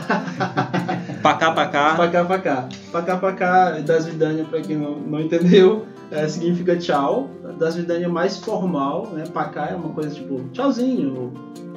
[1.21, 1.95] pacá, pacá.
[1.95, 2.69] Pacá, pacá.
[2.93, 7.29] Pacá, pacá, das vidânia, pra quem não, não entendeu, é, significa tchau.
[7.59, 9.25] Das vidânia mais formal, né?
[9.33, 11.33] Pacá é uma coisa tipo tchauzinho,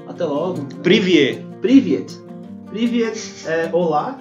[0.06, 0.64] até logo.
[0.80, 1.44] Priviet.
[1.60, 2.22] Priviet.
[2.72, 4.18] Privet é olá.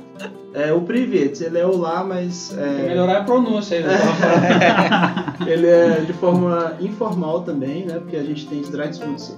[0.53, 2.55] É, o Privet, ele é olá, mas.
[2.57, 2.61] É...
[2.61, 3.83] Tem que melhorar a pronúncia aí,
[5.49, 7.97] Ele é de forma informal também, né?
[7.97, 9.37] Porque a gente tem Stradsputze,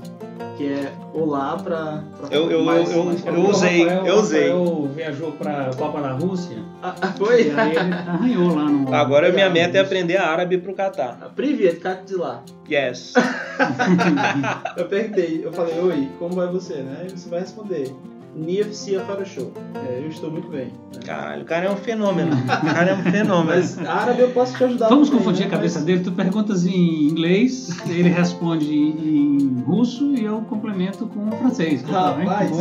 [0.58, 2.04] que é olá pra.
[2.20, 4.50] pra eu, eu, mais, eu, mais eu, eu usei, Rafael, eu usei.
[4.50, 6.58] Eu viajou pra Copa da Rússia.
[6.82, 7.50] Ah, foi?
[7.50, 8.94] E aí ele arranhou lá no.
[8.96, 11.32] Agora minha meta é aprender árabe pro Catar.
[11.36, 12.44] Privet, Cat de lá.
[12.68, 13.14] Yes.
[14.76, 17.06] eu perguntei, eu falei, oi, como vai você, né?
[17.06, 17.94] E você vai responder.
[18.36, 19.52] Niafcia para o show.
[19.88, 20.66] É, eu estou muito bem.
[20.66, 21.02] Né?
[21.06, 22.36] Caralho, o cara é um fenômeno.
[22.36, 23.46] O cara é um fenômeno.
[23.46, 24.90] Mas árabe eu posso te ajudar.
[24.90, 25.48] Vamos também, confundir né?
[25.48, 25.86] a cabeça mas...
[25.86, 26.04] dele.
[26.04, 31.84] Tu perguntas em inglês, ele responde em russo e eu complemento com francês.
[31.84, 32.52] Rapaz.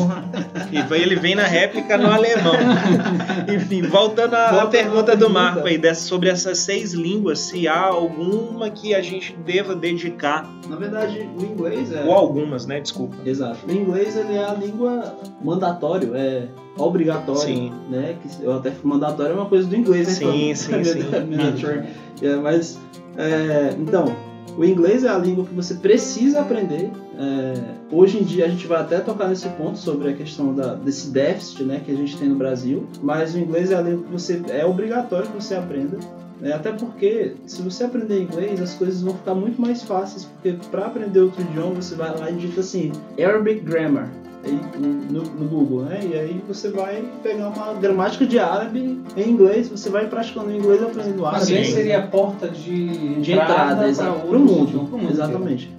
[0.71, 2.55] E ele vem na réplica no alemão.
[3.53, 7.81] Enfim, voltando à Volta pergunta do Marco aí, dessa, sobre essas seis línguas, se há
[7.81, 10.49] alguma que a gente deva dedicar.
[10.69, 12.05] Na verdade, o inglês é.
[12.05, 12.81] Ou algumas, né?
[12.81, 13.17] Desculpa.
[13.25, 13.67] Exato.
[13.67, 15.17] O inglês ele é a língua
[15.63, 17.73] mandatório, é obrigatório, sim.
[17.89, 18.17] né?
[18.21, 20.15] Que eu até mandatório é uma coisa do inglês, né?
[20.15, 22.27] Sim, sim, sim.
[22.27, 22.79] é, mas
[23.17, 24.15] é, então
[24.57, 26.91] o inglês é a língua que você precisa aprender.
[27.19, 27.55] É,
[27.95, 31.11] hoje em dia a gente vai até tocar nesse ponto sobre a questão da, desse
[31.11, 32.87] déficit, né, que a gente tem no Brasil.
[33.03, 35.99] Mas o inglês é a língua que você é obrigatório que você aprenda.
[36.41, 36.53] Né?
[36.53, 40.87] Até porque, se você aprender inglês, as coisas vão ficar muito mais fáceis, porque para
[40.87, 44.11] aprender outro idioma, você vai lá e digita assim, Arabic Grammar
[44.51, 46.01] no, no, Google, né?
[46.03, 50.83] E aí você vai pegar uma gramática de árabe em inglês, você vai praticando inglês
[50.83, 51.55] aprendendo árabe.
[51.55, 54.83] Mas seria a porta de, de entrada, entrada para o mundo.
[54.83, 55.11] mundo.
[55.11, 55.71] Exatamente.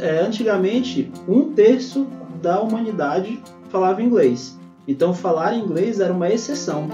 [0.00, 2.06] É, antigamente, um terço
[2.40, 4.58] da humanidade falava inglês.
[4.86, 6.88] Então, falar inglês era uma exceção.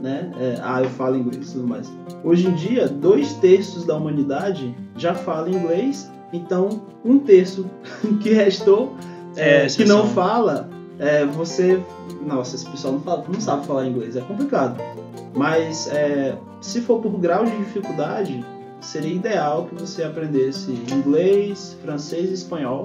[0.00, 0.32] Né?
[0.38, 1.92] É, ah, eu falo inglês e tudo mais.
[2.24, 7.66] Hoje em dia, dois terços da humanidade já fala inglês, então um terço
[8.20, 8.96] que restou
[9.36, 10.68] é, que não fala,
[10.98, 11.82] é, você.
[12.26, 14.76] Nossa, esse pessoal não, fala, não sabe falar inglês, é complicado.
[15.34, 18.44] Mas é, se for por grau de dificuldade,
[18.80, 22.84] seria ideal que você aprendesse inglês, francês e espanhol.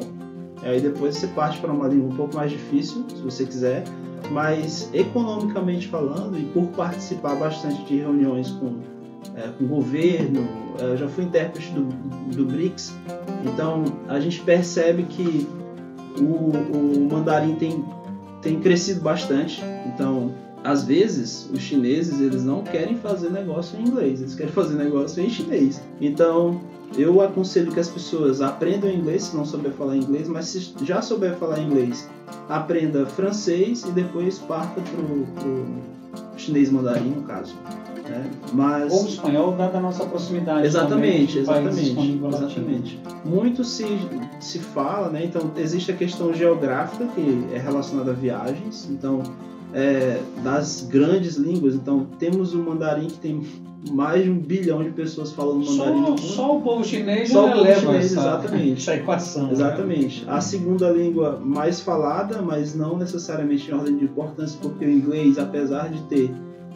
[0.64, 3.84] Aí depois você parte para uma língua um pouco mais difícil, se você quiser.
[4.32, 8.78] Mas economicamente falando, e por participar bastante de reuniões com,
[9.36, 10.48] é, com o governo,
[10.80, 11.84] é, eu já fui intérprete do,
[12.36, 12.92] do BRICS,
[13.44, 15.48] então a gente percebe que
[16.20, 17.84] o, o mandarim tem,
[18.42, 19.62] tem crescido bastante.
[19.88, 24.76] Então, às vezes, os chineses eles não querem fazer negócio em inglês, eles querem fazer
[24.76, 25.82] negócio em chinês.
[26.02, 26.60] Então,
[26.98, 31.02] eu aconselho que as pessoas aprendam inglês se não souber falar inglês, mas se já
[31.02, 32.10] souber falar inglês,
[32.50, 35.95] aprenda francês e depois parta para o
[36.38, 37.56] chinês mandarim, no caso.
[38.08, 38.30] Né?
[38.54, 38.92] Mas...
[38.94, 40.66] Ou o espanhol, dada a nossa proximidade.
[40.68, 42.20] Exatamente, exatamente.
[42.24, 43.00] exatamente.
[43.24, 43.86] Muito se,
[44.40, 45.26] se fala, né?
[45.26, 48.88] Então, existe a questão geográfica, que é relacionada a viagens.
[48.90, 49.24] Então,
[49.76, 53.42] é, das grandes línguas, então, temos o mandarim que tem
[53.92, 56.18] mais de um bilhão de pessoas falando mandarim.
[56.18, 58.82] Só, só o povo chinês só o povo leva chinês, essa, exatamente.
[58.82, 59.48] essa equação.
[59.48, 59.52] Né?
[59.52, 60.26] Exatamente.
[60.26, 60.32] Né?
[60.32, 65.38] A segunda língua mais falada, mas não necessariamente em ordem de importância, porque o inglês,
[65.38, 66.32] apesar de ter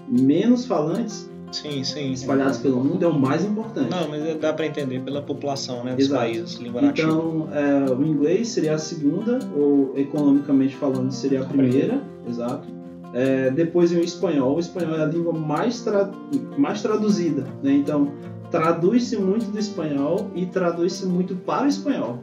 [0.08, 2.12] menos falantes sim, sim.
[2.12, 3.90] espalhados pelo mundo é o mais importante.
[3.90, 6.22] Não, mas dá para entender pela população né, dos Exato.
[6.22, 7.08] países, língua nativa.
[7.08, 12.02] Então, é, o inglês seria a segunda, ou economicamente falando, seria a primeira.
[12.28, 12.79] Exato.
[13.14, 14.56] É, depois vem o espanhol.
[14.56, 16.10] O espanhol é a língua mais, tra
[16.58, 17.46] mais traduzida.
[17.64, 17.74] Né?
[17.74, 18.12] Então,
[18.52, 22.20] traduz-se muito do espanhol e traduz-se muito para o espanhol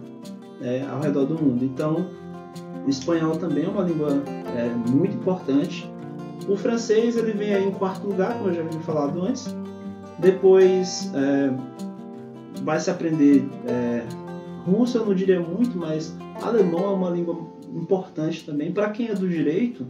[0.60, 0.86] né?
[0.90, 1.64] ao redor do mundo.
[1.64, 2.06] Então,
[2.86, 4.22] o espanhol também é uma língua
[4.56, 5.90] é, muito importante.
[6.48, 9.54] O francês ele vem aí em quarto lugar, como eu já havia falado antes.
[10.18, 11.52] Depois é,
[12.62, 14.02] vai se aprender é,
[14.64, 17.36] russo, eu não diria muito, mas alemão é uma língua
[17.74, 18.72] importante também.
[18.72, 19.86] Para quem é do direito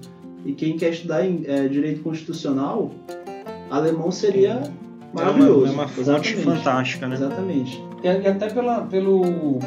[0.46, 2.92] e quem quer estudar em, é, direito constitucional,
[3.70, 4.62] alemão seria
[5.12, 5.66] maravilhoso.
[5.66, 6.42] É uma, é uma fonte Exatamente.
[6.42, 7.14] fantástica, né?
[7.16, 7.82] Exatamente.
[8.02, 9.58] E até pela, pelo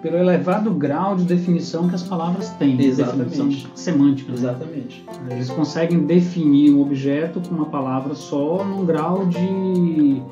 [0.00, 3.30] pelo elevado grau de definição que as palavras têm, Exatamente.
[3.30, 4.30] definição semântica.
[4.30, 4.38] né?
[4.38, 5.04] Exatamente.
[5.28, 10.22] Eles conseguem definir um objeto com uma palavra só num grau de,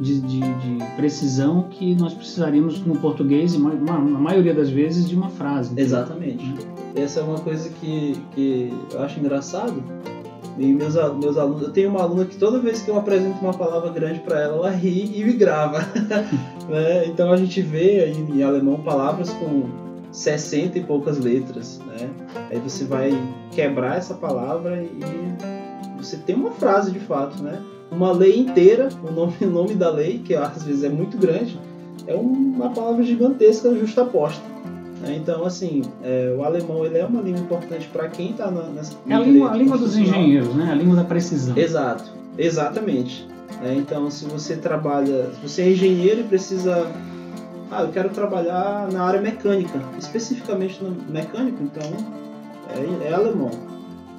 [0.00, 5.14] de, de- de precisão que nós precisaríamos no português, e na maioria das vezes, de
[5.14, 5.72] uma frase.
[5.76, 6.44] Exatamente.
[6.96, 9.82] Essa é uma coisa que, que eu acho engraçado.
[10.56, 13.52] E meus, meus alunos, eu tenho uma aluna que toda vez que eu apresento uma
[13.52, 15.78] palavra grande para ela, ela ri e me grava.
[16.68, 17.06] né?
[17.06, 19.64] Então a gente vê aí em alemão palavras com
[20.12, 21.80] 60 e poucas letras.
[21.86, 22.08] Né?
[22.50, 23.10] Aí você vai
[23.50, 25.00] quebrar essa palavra e
[25.98, 27.42] você tem uma frase de fato.
[27.42, 27.60] Né?
[27.90, 31.58] Uma lei inteira, o nome, o nome da lei, que às vezes é muito grande,
[32.06, 34.53] é uma palavra gigantesca justaposta.
[35.04, 35.16] Né?
[35.16, 38.96] Então, assim, é, o alemão ele é uma língua importante para quem está nessa.
[39.08, 40.70] É a língua, a língua dos engenheiros, né?
[40.70, 41.56] a língua da precisão.
[41.56, 43.28] Exato, exatamente.
[43.62, 46.90] É, então, se você trabalha, se você é engenheiro e precisa,
[47.70, 51.82] ah, eu quero trabalhar na área mecânica, especificamente no mecânico, então
[52.70, 53.50] é, é alemão.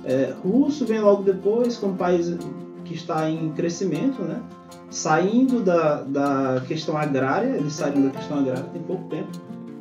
[0.04, 2.38] É, russo vem logo depois, como país
[2.86, 4.42] que está em crescimento, né?
[4.90, 9.30] Saindo da, da questão agrária, eles saíram da questão agrária tem pouco tempo.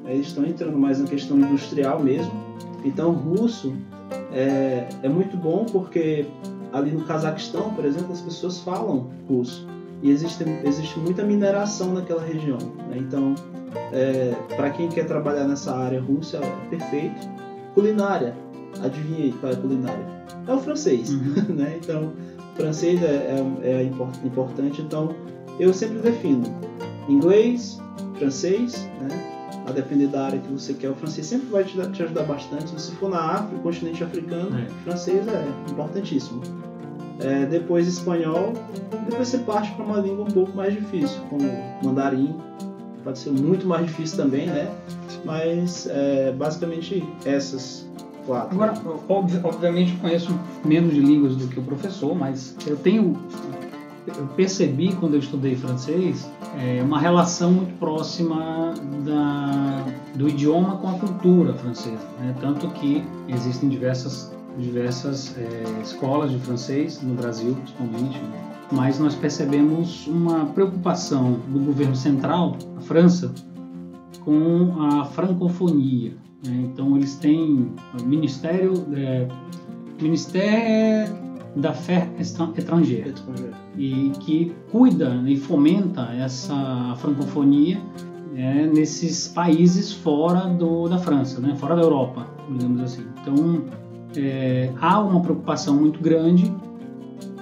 [0.06, 2.32] Eles estão entrando mais na questão industrial mesmo.
[2.84, 3.72] Então, russo
[4.32, 6.26] é, é muito bom porque
[6.72, 9.66] ali no Cazaquistão, por exemplo, as pessoas falam russo.
[10.02, 12.58] E existe, existe muita mineração naquela região.
[12.90, 12.96] né?
[12.98, 13.34] Então,
[14.56, 17.26] para quem quer trabalhar nessa área, Rússia é perfeito.
[17.74, 18.36] Culinária,
[18.82, 20.06] adivinha aí qual é a culinária?
[20.46, 21.10] É o francês.
[21.10, 21.34] Uhum.
[21.56, 21.78] né?
[21.82, 22.12] Então,
[22.54, 24.82] francês é, é, é impor- importante.
[24.82, 25.14] Então,
[25.58, 26.42] eu sempre defino
[27.08, 27.80] inglês,
[28.18, 29.33] francês, né?
[29.66, 32.68] A depender da área que você quer, o francês sempre vai te, te ajudar bastante.
[32.68, 34.66] Se você for na África, continente africano, É.
[34.84, 36.42] francês é importantíssimo.
[37.20, 38.52] É, depois espanhol,
[39.08, 41.44] depois você parte para uma língua um pouco mais difícil, como
[41.82, 42.34] mandarim.
[43.04, 44.68] Pode ser muito mais difícil também, né?
[45.24, 47.86] Mas é, basicamente essas
[48.26, 48.54] quatro.
[48.54, 48.74] Agora,
[49.08, 53.14] obvi- obviamente, eu conheço menos de línguas do que o professor, mas eu tenho.
[54.06, 59.84] Eu percebi quando eu estudei francês é, uma relação muito próxima da,
[60.14, 62.06] do idioma com a cultura francesa.
[62.18, 62.34] né?
[62.38, 68.44] Tanto que existem diversas, diversas é, escolas de francês no Brasil, principalmente, né?
[68.70, 73.32] mas nós percebemos uma preocupação do governo central, a França,
[74.22, 76.14] com a francofonia.
[76.46, 76.68] né?
[76.70, 79.28] Então eles têm o Ministério, é,
[79.98, 81.23] Ministério
[81.56, 83.12] da Fé Estra- Estrangeira
[83.76, 87.80] e que cuida né, e fomenta essa francofonia
[88.32, 93.04] né, nesses países fora do, da França, né, fora da Europa, digamos assim.
[93.20, 93.62] Então
[94.16, 96.52] é, há uma preocupação muito grande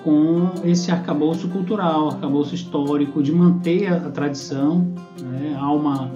[0.04, 4.86] com esse arcabouço cultural, arcabouço histórico, de manter a, a tradição.
[5.22, 6.10] né, há uma,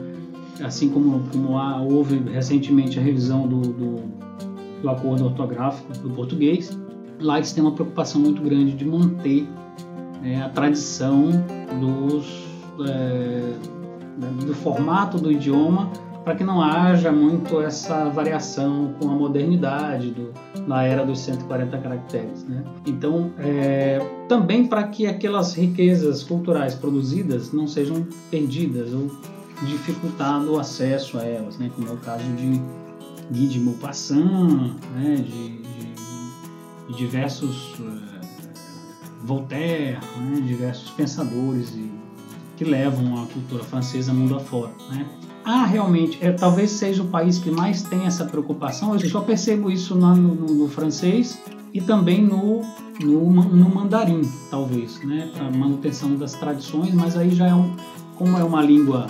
[0.63, 3.97] assim como, como há, houve recentemente a revisão do, do,
[4.83, 6.79] do acordo ortográfico do português,
[7.21, 9.49] lá eles têm uma preocupação muito grande de manter
[10.23, 11.31] é, a tradição
[11.81, 12.45] dos,
[12.89, 13.53] é,
[14.45, 15.91] do formato do idioma
[16.27, 20.33] para que não haja muito essa variação com a modernidade do,
[20.67, 22.43] na era dos 140 caracteres.
[22.43, 22.64] Né?
[22.85, 29.09] Então, é, também para que aquelas riquezas culturais produzidas não sejam perdidas ou
[29.69, 31.71] dificultado o acesso a elas, né?
[31.73, 32.61] como é o caso de
[33.31, 35.14] Guy de Maupassant, né?
[35.25, 35.66] de,
[36.89, 38.26] de, diversos eh,
[39.22, 40.41] Voltaire, né?
[40.47, 41.91] diversos pensadores e,
[42.57, 44.70] que levam a cultura francesa mundo afora.
[44.91, 45.07] Né?
[45.45, 48.95] Ah, realmente, é, talvez seja o país que mais tem essa preocupação.
[48.95, 51.39] Eu só percebo isso no, no- no francês
[51.74, 52.62] e também no,
[53.01, 55.30] no, no mandarim, talvez, né?
[55.34, 57.74] para manutenção das tradições, mas aí já é um,
[58.16, 59.07] como é uma língua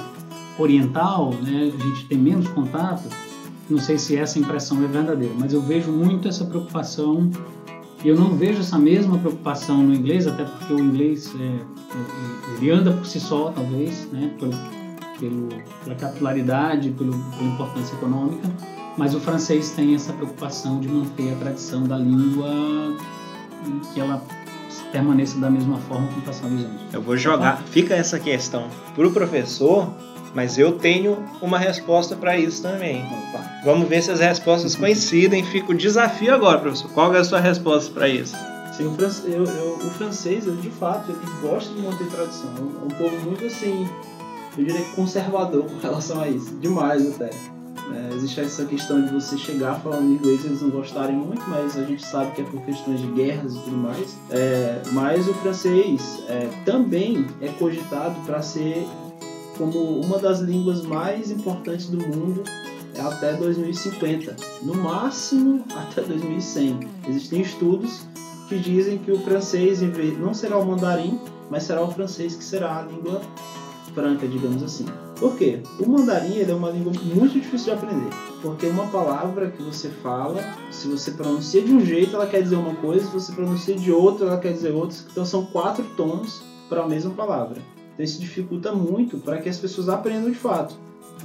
[0.59, 1.73] oriental, né?
[1.79, 3.09] a gente tem menos contato.
[3.69, 7.31] Não sei se essa impressão é verdadeira, mas eu vejo muito essa preocupação.
[8.05, 12.71] Eu não vejo essa mesma preocupação no inglês, até porque o inglês é, é- ele
[12.71, 14.31] anda por si só, talvez, né?
[14.39, 14.53] pelo,
[15.19, 15.49] pelo,
[15.83, 18.49] pela capilaridade, pelo, pela importância econômica.
[18.97, 22.49] Mas o francês tem essa preocupação de manter a tradição da língua
[23.67, 24.23] e que ela
[24.93, 26.81] permaneça da mesma forma com o passar dos anos.
[26.93, 27.63] Eu vou jogar.
[27.71, 29.93] Fica essa questão pro professor,
[30.37, 33.03] mas eu tenho uma resposta para isso também.
[33.65, 35.43] Vamos ver se as respostas coincidem.
[35.47, 36.91] Fica o desafio agora, professor.
[36.93, 38.37] Qual é a sua resposta para isso?
[38.77, 42.51] Sim, eu- eu- o francês, de fato, ele gosta de manter tradição.
[42.55, 43.89] É é um povo muito assim,
[44.59, 46.55] eu diria que conservador com relação a isso.
[46.61, 47.31] Demais até.
[47.95, 51.79] É, existe essa questão de você chegar falando inglês e eles não gostarem muito, mas
[51.79, 54.17] a gente sabe que é por questões de guerras e tudo mais.
[54.31, 58.87] É, mas o francês é, também é cogitado para ser
[59.57, 62.43] como uma das línguas mais importantes do mundo
[62.99, 66.81] até 2050, no máximo até 2100.
[67.09, 68.01] Existem estudos
[68.49, 69.81] que dizem que o francês
[70.19, 73.21] não será o mandarim, mas será o francês que será a língua
[73.95, 74.87] franca, digamos assim.
[75.19, 75.63] Por quê?
[75.81, 78.11] O mandarim é uma língua muito difícil de aprender,
[78.43, 82.57] porque uma palavra que você fala, se você pronuncia de um jeito, ela quer dizer
[82.57, 84.97] uma coisa, se você pronuncia de outra, ela quer dizer outra.
[85.11, 87.63] Então são quatro tons para a mesma palavra.
[87.97, 90.77] Então isso dificulta muito para que as pessoas aprendam de fato.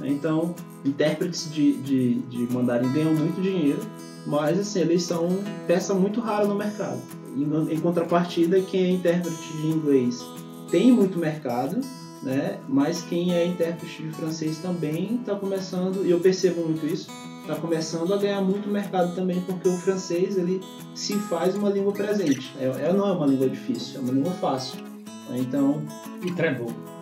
[0.02, 0.54] Então,
[0.84, 3.80] intérpretes de, de, de mandarim ganham muito dinheiro,
[4.26, 5.28] mas assim, eles são
[5.66, 6.98] peça muito rara no mercado.
[7.36, 10.24] Em, em contrapartida, quem é intérprete de inglês
[10.70, 11.78] tem muito mercado,
[12.22, 12.58] né?
[12.66, 17.10] Mas quem é intérprete de francês também está começando, e eu percebo muito isso,
[17.42, 20.62] está começando a ganhar muito mercado também, porque o francês ele
[20.94, 22.54] se faz uma língua presente.
[22.58, 24.91] É, é não é uma língua difícil, é uma língua fácil.
[25.30, 25.82] Então.
[26.22, 26.30] E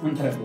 [0.02, 0.36] um très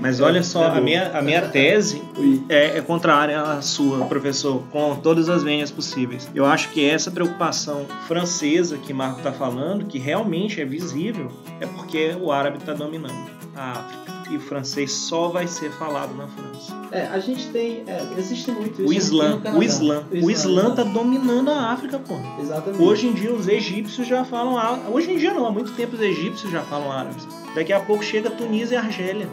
[0.00, 2.02] Mas olha só, a minha, a minha tese
[2.48, 6.28] é, é contrária à sua, professor, com todas as venhas possíveis.
[6.34, 11.30] Eu acho que essa preocupação francesa que Marco está falando, que realmente é visível,
[11.60, 14.11] é porque o árabe está dominando a África.
[14.32, 16.74] E o francês só vai ser falado na França.
[16.90, 17.84] É, a gente tem.
[17.86, 18.90] É, existe muito isso.
[18.90, 20.04] O Islã, o Islã.
[20.10, 22.14] O Islã está dominando a África, pô.
[22.40, 22.82] Exatamente.
[22.82, 24.90] Hoje em dia os egípcios já falam árabe.
[24.90, 27.28] Hoje em dia não, há muito tempo os egípcios já falam árabes.
[27.54, 29.28] Daqui a pouco chega Tunísia e Argélia.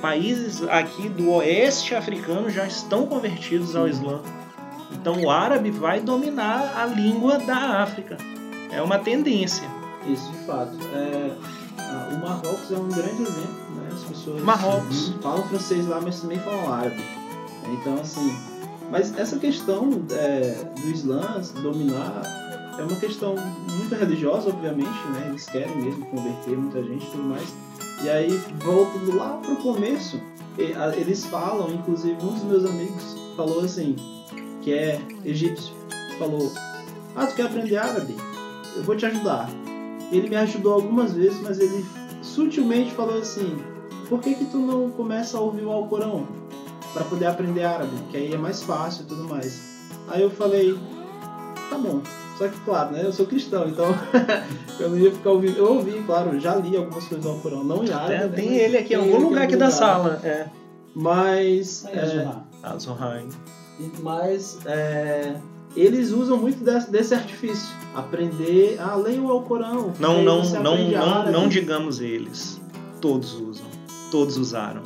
[0.00, 4.22] Países aqui do oeste africano já estão convertidos ao Islã.
[4.92, 8.16] Então o árabe vai dominar a língua da África.
[8.70, 9.68] É uma tendência.
[10.06, 10.78] Isso, de fato.
[10.94, 11.32] É,
[12.14, 13.59] o Marrocos é um grande exemplo.
[13.92, 15.12] As pessoas Marrocos.
[15.20, 17.02] falam francês lá, mas também falam árabe.
[17.66, 18.36] Então, assim.
[18.90, 22.22] Mas essa questão é, do Islã dominar
[22.78, 23.34] é uma questão
[23.76, 25.26] muito religiosa, obviamente, né?
[25.28, 27.54] Eles querem mesmo converter muita gente e tudo mais.
[28.02, 30.20] E aí, voltando lá pro começo,
[30.96, 33.96] eles falam, inclusive um dos meus amigos falou assim,
[34.62, 35.74] que é egípcio,
[36.18, 36.52] falou,
[37.14, 38.16] ah, tu quer aprender árabe?
[38.76, 39.48] Eu vou te ajudar.
[40.10, 41.84] Ele me ajudou algumas vezes, mas ele
[42.22, 43.56] sutilmente falou assim,
[44.10, 46.26] por que que tu não começa a ouvir o Alcorão?
[46.92, 49.60] para poder aprender árabe, que aí é mais fácil e tudo mais.
[50.08, 50.76] Aí eu falei,
[51.68, 52.02] tá bom,
[52.36, 53.86] só que, claro, né, eu sou cristão, então
[54.78, 55.56] eu não ia ficar ouvindo.
[55.56, 58.14] Eu ouvi, claro, já li algumas coisas do Alcorão, não em árabe.
[58.14, 60.20] É, né, tem ele aqui em algum lugar aqui da sala.
[60.24, 60.46] É.
[60.94, 61.84] Mas.
[61.86, 62.26] É,
[62.62, 62.76] ah,
[64.02, 65.36] mas é,
[65.76, 67.68] eles usam muito desse, desse, artifício.
[67.94, 69.92] Aprender a ler o Alcorão.
[70.00, 72.60] Não, não, não, não, não digamos eles.
[73.00, 73.69] Todos usam.
[74.10, 74.82] Todos usaram.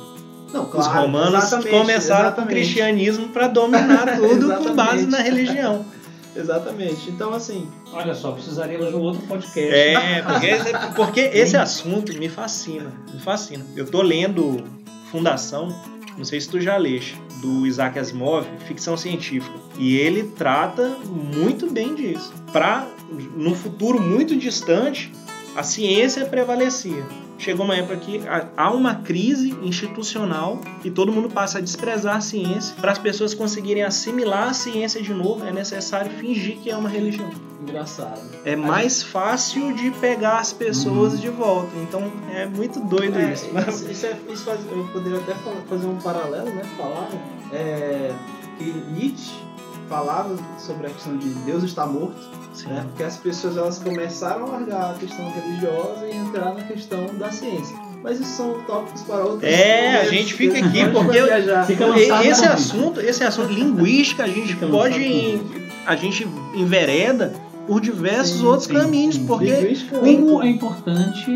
[0.53, 5.85] Não, claro, Os romanos começaram com o cristianismo para dominar tudo com base na religião.
[6.35, 7.09] Exatamente.
[7.09, 7.67] Então, assim.
[7.93, 9.73] Olha só, precisaríamos de um outro podcast.
[9.73, 10.49] É, porque,
[10.95, 12.91] porque esse assunto me fascina.
[13.13, 13.65] Me fascina.
[13.75, 14.63] Eu tô lendo
[15.11, 15.73] Fundação,
[16.17, 19.57] não sei se tu já leste, do Isaac Asimov, ficção científica.
[19.77, 22.33] E ele trata muito bem disso.
[22.51, 22.85] Para,
[23.35, 25.11] no futuro muito distante,
[25.55, 27.03] a ciência prevalecia
[27.37, 28.21] chegou uma época que
[28.55, 32.75] há uma crise institucional e todo mundo passa a desprezar a ciência.
[32.75, 36.89] Para as pessoas conseguirem assimilar a ciência de novo, é necessário fingir que é uma
[36.89, 37.29] religião.
[37.61, 38.21] Engraçado.
[38.43, 41.19] É mais fácil de pegar as pessoas uhum.
[41.19, 41.71] de volta.
[41.77, 43.49] Então é muito doido é, isso.
[43.67, 45.33] Isso, isso, é, isso faz, eu poderia até
[45.67, 46.61] fazer um paralelo, né?
[46.77, 47.09] Falar
[47.51, 48.11] é,
[48.57, 49.33] que Nietzsche
[49.89, 52.85] falava sobre a questão de Deus está morto né?
[52.87, 57.31] Porque as pessoas elas começaram a largar a questão religiosa e entrar na questão da
[57.31, 57.75] ciência.
[58.01, 59.43] Mas isso são tópicos para outros.
[59.43, 65.41] É, a gente fica aqui porque esse assunto, esse assunto linguística a gente fica pode
[65.85, 67.33] a gente envereda
[67.67, 69.25] por diversos sim, outros sim, caminhos, sim.
[69.25, 71.31] porque como é importante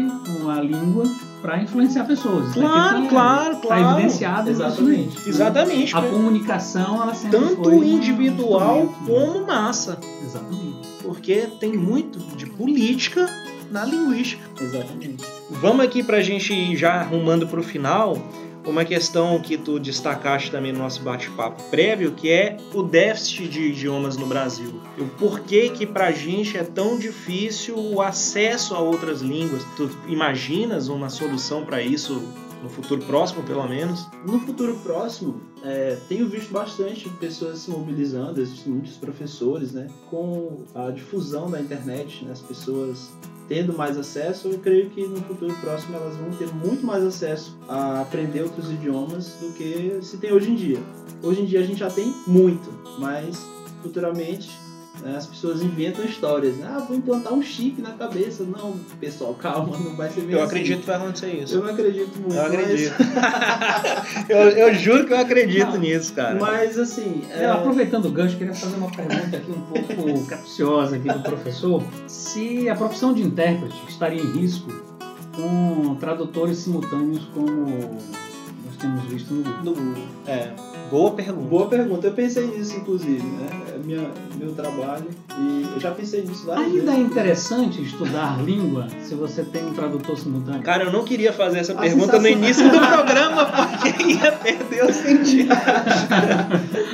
[0.48, 1.06] a língua
[1.42, 2.54] para influenciar pessoas.
[2.54, 4.00] Claro, tá, claro, tá claro.
[4.00, 5.30] evidenciado exatamente.
[5.30, 5.96] Exatamente.
[5.96, 10.00] A comunicação ela sempre tanto individual como massa.
[10.24, 10.70] Exatamente
[11.10, 13.28] porque tem muito de política
[13.72, 14.44] na linguística.
[14.62, 15.26] Exatamente.
[15.50, 18.16] Vamos aqui para a gente ir já arrumando para o final
[18.66, 23.62] uma questão que tu destacaste também no nosso bate-papo prévio, que é o déficit de
[23.70, 24.80] idiomas no Brasil.
[24.98, 29.64] O porquê que para a gente é tão difícil o acesso a outras línguas.
[29.76, 32.22] Tu imaginas uma solução para isso
[32.62, 34.06] no futuro próximo, pelo menos?
[34.26, 39.88] No futuro próximo, é, tenho visto bastante pessoas se mobilizando, existem muitos professores, né?
[40.10, 43.12] Com a difusão da internet, né, as pessoas
[43.50, 47.58] tendo mais acesso, eu creio que no futuro próximo elas vão ter muito mais acesso
[47.68, 50.80] a aprender outros idiomas do que se tem hoje em dia.
[51.24, 52.70] Hoje em dia a gente já tem muito,
[53.00, 53.44] mas
[53.82, 54.52] futuramente
[55.16, 56.56] as pessoas inventam histórias.
[56.58, 56.68] Né?
[56.70, 58.44] Ah, vou implantar um chip na cabeça.
[58.44, 60.36] Não, pessoal, calma, não vai ser mesmo.
[60.38, 61.56] Eu acredito que vai acontecer isso.
[61.56, 62.36] Eu não acredito muito.
[62.36, 62.96] Eu mas- acredito.
[64.30, 65.78] eu, eu juro que eu acredito Não.
[65.80, 66.38] nisso, cara.
[66.40, 67.24] Mas, assim.
[67.32, 71.20] é, É, aproveitando o gancho, queria fazer uma pergunta aqui um pouco capciosa aqui do
[71.22, 71.84] professor.
[72.08, 74.72] Se a profissão de intérprete estaria em risco
[75.36, 77.52] com tradutores simultâneos como
[78.66, 79.64] nós temos visto no Google.
[79.64, 80.04] do Google.
[80.28, 80.52] É,
[80.90, 81.48] boa pergunta.
[81.50, 82.08] Boa pergunta.
[82.08, 83.50] Eu pensei nisso, inclusive, né?
[83.76, 85.06] É minha, meu trabalho.
[85.38, 87.12] E eu já pensei nisso várias Ainda é vezes.
[87.12, 90.62] interessante estudar língua se você tem um tradutor simultâneo?
[90.62, 94.32] Cara, eu não queria fazer essa A pergunta no sensação- início do programa porque ia
[94.32, 95.54] perder o sentido.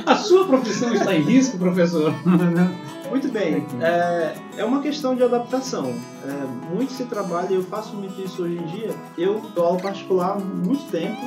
[0.06, 2.14] A sua profissão está em risco, professor?
[3.10, 3.66] Muito bem.
[3.80, 5.94] É, é uma questão de adaptação.
[6.24, 8.90] É, muito se trabalha, eu faço muito isso hoje em dia.
[9.16, 11.20] Eu dou aula particular há muito tempo,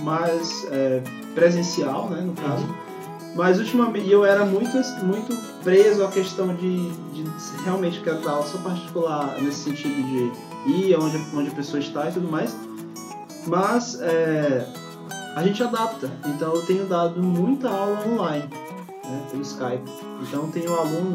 [0.00, 1.02] mas é,
[1.34, 2.66] presencial, né, no caso.
[3.34, 7.24] Mas ultimamente eu era muito, muito preso à questão de, de
[7.62, 12.08] realmente quero dar aula só particular, nesse sentido de ir onde, onde a pessoa está
[12.08, 12.56] e tudo mais.
[13.46, 14.66] Mas é,
[15.36, 16.10] a gente adapta.
[16.26, 18.44] Então eu tenho dado muita aula online,
[19.08, 19.90] né, pelo Skype.
[20.22, 21.14] Então tenho aluno,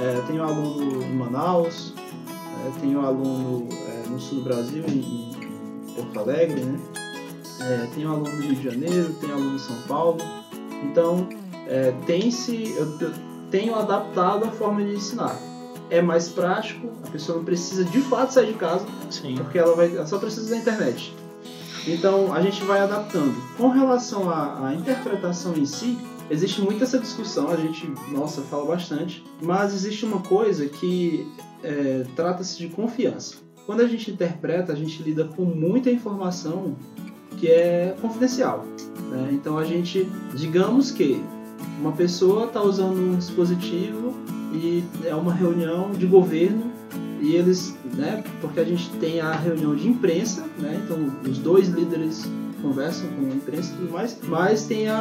[0.00, 1.92] é, tenho aluno em Manaus,
[2.64, 6.78] é, tenho aluno é, no sul do Brasil, em, em Porto Alegre, né?
[7.60, 10.18] É, tenho aluno no Rio de Janeiro, tenho aluno em São Paulo.
[10.84, 11.28] Então
[11.66, 13.12] é, tem se eu, eu
[13.50, 15.36] tenho adaptado a forma de ensinar.
[15.88, 19.36] É mais prático, a pessoa não precisa de fato sair de casa, Sim.
[19.36, 21.14] porque ela, vai, ela só precisa da internet.
[21.86, 23.34] Então a gente vai adaptando.
[23.56, 25.96] Com relação à, à interpretação em si,
[26.30, 31.26] existe muita essa discussão, a gente, nossa, fala bastante, mas existe uma coisa que
[31.62, 33.36] é, trata-se de confiança.
[33.66, 36.76] Quando a gente interpreta, a gente lida com muita informação
[37.38, 38.64] que é confidencial.
[39.10, 39.30] né?
[39.32, 41.20] Então a gente, digamos que
[41.80, 44.14] uma pessoa está usando um dispositivo
[44.52, 46.72] e é uma reunião de governo
[47.20, 50.98] e eles, né, porque a gente tem a reunião de imprensa, né, então
[51.28, 52.28] os dois líderes
[52.68, 54.96] conversam com a imprensa e tudo mais, mas tem a,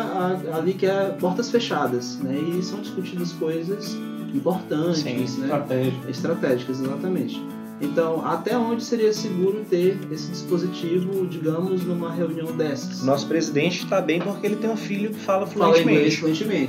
[0.54, 3.96] a- ali que é portas fechadas, né, e são discutidas coisas
[4.34, 7.42] importantes, Sim, né, estratégicas, exatamente.
[7.82, 13.04] Então, até onde seria seguro ter esse dispositivo, digamos, numa reunião dessas?
[13.04, 16.18] Nosso presidente está bem porque ele tem um filho que fala Fala inglês fluentemente.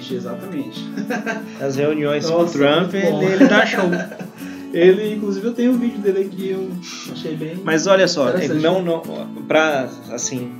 [0.08, 0.84] fluentemente, exatamente.
[1.60, 3.84] Nas reuniões com o Nossa, Trump, ele, ele dá show.
[4.72, 6.68] Ele, inclusive, eu tenho um vídeo dele aqui, eu
[7.10, 7.56] achei bem.
[7.64, 8.26] Mas olha só,
[8.60, 9.00] não, não,
[9.48, 10.50] pra, assim,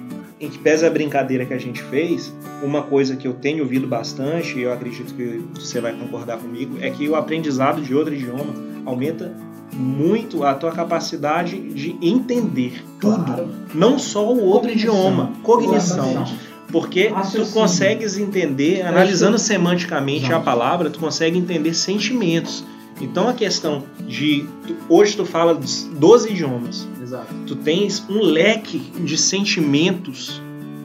[0.41, 2.33] em que pese a brincadeira que a gente fez,
[2.63, 6.77] uma coisa que eu tenho ouvido bastante, e eu acredito que você vai concordar comigo,
[6.81, 9.35] é que o aprendizado de outro idioma aumenta
[9.73, 13.25] muito a tua capacidade de entender tudo.
[13.25, 13.49] Claro.
[13.75, 14.95] Não só o outro Cognição.
[14.95, 16.25] idioma, cognição.
[16.71, 22.65] Porque tu consegues entender, analisando semanticamente a palavra, tu consegue entender sentimentos.
[23.01, 24.45] Então a questão de.
[24.67, 26.87] tu- hoje tu fala dos 12 idiomas.
[27.03, 27.27] Exato.
[27.47, 30.41] Tu tens um leque de sentimentos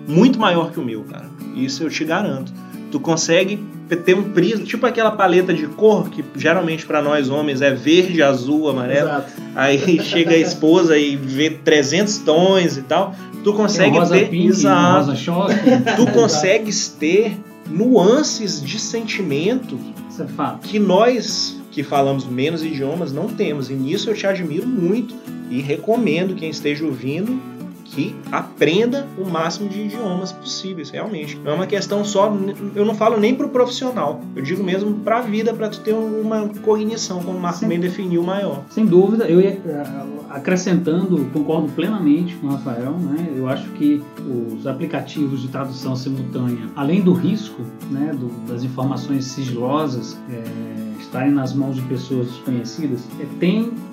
[0.07, 1.30] muito maior que o meu, cara.
[1.55, 2.51] Isso eu te garanto.
[2.91, 3.57] Tu consegue
[4.05, 8.22] ter um prisma, tipo aquela paleta de cor que geralmente para nós homens é verde,
[8.22, 9.09] azul, amarelo.
[9.09, 9.32] Exato.
[9.55, 13.16] Aí chega a esposa e vê 300 tons e tal.
[13.43, 15.14] Tu consegue ter pink, exato.
[15.95, 17.38] Tu consegues ter
[17.70, 19.80] nuances de sentimento
[20.20, 23.69] é que nós que falamos menos idiomas não temos.
[23.69, 25.15] E nisso eu te admiro muito
[25.49, 27.51] e recomendo quem esteja ouvindo
[27.92, 31.38] que aprenda o máximo de idiomas possíveis, realmente.
[31.44, 32.34] Não é uma questão só,
[32.74, 36.48] eu não falo nem pro profissional, eu digo mesmo pra vida, pra tu ter uma
[36.64, 37.68] cognição, como o Marco Sim.
[37.68, 38.64] bem definiu, maior.
[38.70, 39.84] Sem dúvida, eu ia eh,
[40.30, 43.30] acrescentando, concordo plenamente com o Rafael, né?
[43.36, 44.02] Eu acho que
[44.56, 50.44] os aplicativos de tradução simultânea, além do risco, né, do- das informações sigilosas eh,
[51.00, 53.91] estarem nas mãos de pessoas desconhecidas, eh, tem o-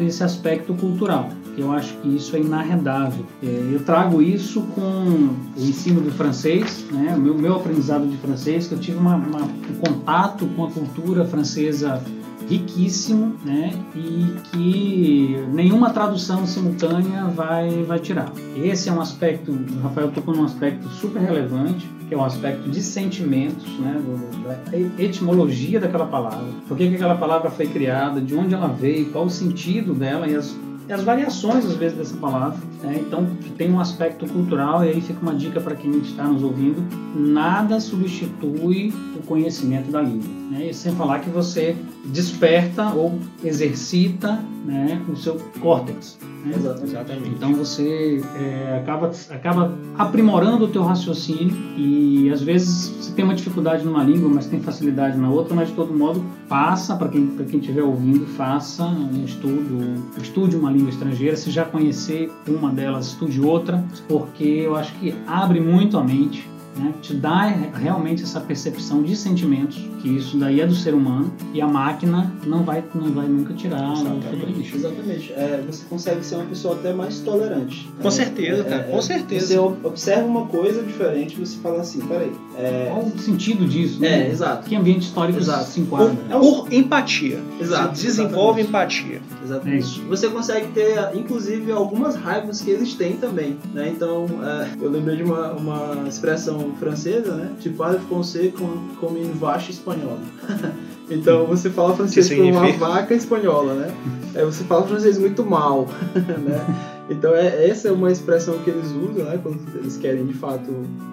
[0.00, 1.28] esse aspecto cultural.
[1.56, 3.24] Eu acho que isso é inarredável.
[3.42, 7.14] Eh, Eu trago isso com o ensino do francês, né?
[7.16, 10.70] o meu, meu aprendizado de francês, que eu tive uma- uma- um contato com a
[10.70, 12.02] cultura francesa
[12.48, 13.72] riquíssimo, né?
[13.94, 18.32] E que nenhuma tradução simultânea vai, vai tirar.
[18.56, 22.68] Esse é um aspecto, o Rafael tocou num aspecto super relevante, que é um aspecto
[22.68, 23.98] de sentimentos, né?
[24.44, 26.44] Da etimologia daquela palavra.
[26.68, 30.28] Por que, que aquela palavra foi criada, de onde ela veio, qual o sentido dela
[30.28, 30.54] e as,
[30.90, 32.58] as variações, às vezes, dessa palavra.
[32.82, 33.00] né?
[33.00, 36.84] Então, tem um aspecto cultural, e aí fica uma dica para quem está nos ouvindo:
[37.16, 40.41] nada substitui o conhecimento da língua.
[40.52, 40.68] Né?
[40.68, 41.74] E sem falar que você
[42.04, 46.18] desperta ou exercita né, o seu córtex.
[46.44, 46.52] Né?
[46.82, 47.30] Exatamente.
[47.30, 53.34] Então você é, acaba, acaba aprimorando o teu raciocínio e às vezes você tem uma
[53.34, 57.28] dificuldade numa língua, mas tem facilidade na outra, mas de todo modo passa para quem
[57.28, 62.70] para quem estiver ouvindo, faça um estudo, estude uma língua estrangeira, se já conhecer uma
[62.70, 66.46] delas, estude outra, porque eu acho que abre muito a mente
[66.76, 71.32] né, te dá realmente essa percepção de sentimentos, que isso daí é do ser humano
[71.52, 74.76] e a máquina não vai, não vai nunca tirar Exatamente.
[74.76, 75.32] Exatamente.
[75.32, 77.90] É, você consegue ser uma pessoa até mais tolerante.
[78.00, 79.46] Com certeza, cara, com é, certeza.
[79.46, 82.32] Você observa uma coisa diferente você fala assim, peraí.
[82.56, 82.86] É...
[82.90, 84.00] Qual o sentido disso?
[84.00, 84.26] Né?
[84.26, 84.68] É, exato.
[84.68, 85.64] Que ambiente histórico Exato.
[85.64, 86.14] se enquadra?
[86.30, 87.40] Por, por empatia.
[87.60, 89.02] Exato, Você desenvolve exatamente.
[89.02, 89.22] empatia.
[89.42, 89.76] Exatamente.
[89.76, 90.02] É isso.
[90.08, 93.92] Você consegue ter, inclusive, algumas raivas que eles têm também, né?
[93.94, 97.50] Então, é, eu lembrei de uma, uma expressão francesa, né?
[97.60, 100.20] Tipo, français com, como une vache espanhola.
[101.10, 103.94] então, você fala francês com uma vaca espanhola, né?
[104.34, 106.91] É, você fala francês muito mal, né?
[107.12, 109.38] Então, é, essa é uma expressão que eles usam, né?
[109.42, 110.64] Quando eles querem, de fato,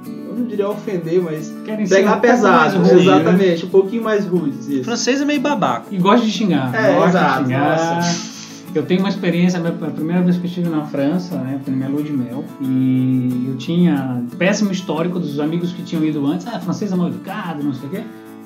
[0.08, 2.78] eu não diria ofender, mas Querem ser pegar um pesado.
[2.80, 3.02] rude, né?
[3.02, 4.84] exatamente, um pouquinho mais rudes, O isso.
[4.86, 5.88] francês é meio babaco.
[5.92, 6.74] E gosta de xingar.
[6.74, 7.96] É, gosta exato, de xingar.
[7.96, 8.30] nossa.
[8.76, 11.78] Eu tenho uma experiência, a primeira vez que eu estive na França, né, foi na
[11.78, 16.46] minha lua de mel, e eu tinha péssimo histórico dos amigos que tinham ido antes,
[16.46, 18.02] ah, francês é mal educado, não sei o quê.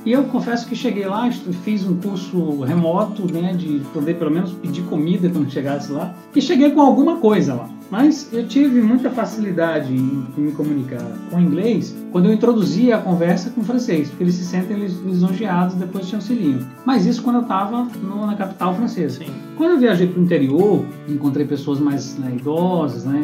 [0.05, 1.31] E eu confesso que cheguei lá,
[1.63, 6.41] fiz um curso remoto, né, de poder pelo menos pedir comida quando chegasse lá, e
[6.41, 7.69] cheguei com alguma coisa lá.
[7.89, 13.51] Mas eu tive muita facilidade em, me comunicar com inglês quando eu introduzia a conversa
[13.51, 16.59] com francês, porque eles se sentem lis- lisonjeados depois te auxiliam.
[16.85, 17.87] Mas isso quando eu estava
[18.25, 19.19] na capital francesa.
[19.19, 19.31] Sim.
[19.55, 23.21] Quando eu viajei para o interior, encontrei pessoas mais né, idosas, né,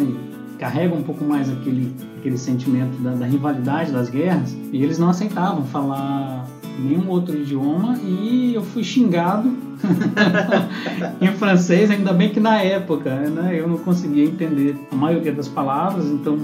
[0.60, 5.10] carregam um pouco mais aquele, aquele sentimento da, da rivalidade das guerras, e eles não
[5.10, 6.46] aceitavam falar
[6.80, 9.52] nenhum outro idioma, e eu fui xingado
[11.22, 15.48] em francês, ainda bem que na época né, eu não conseguia entender a maioria das
[15.48, 16.38] palavras, então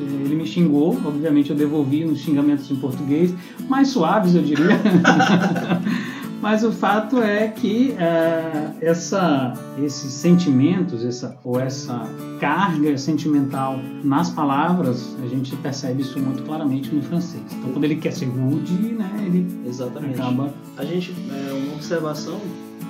[0.00, 3.34] eh, ele me xingou, obviamente eu devolvi nos xingamentos em português,
[3.68, 4.78] mais suaves eu diria.
[6.42, 12.04] Mas o fato é que eh, essa, esses sentimentos, essa, ou essa
[12.40, 17.44] carga sentimental nas palavras, a gente percebe isso muito claramente no francês.
[17.52, 20.20] Então, quando ele quer ser rude, né, ele Exatamente.
[20.20, 20.52] acaba.
[20.76, 22.40] A gente, é, uma observação,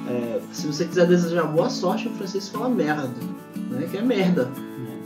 [0.09, 3.11] é, se você quiser desejar boa sorte, o francês fala merda,
[3.71, 3.87] né?
[3.91, 4.51] Que é merda.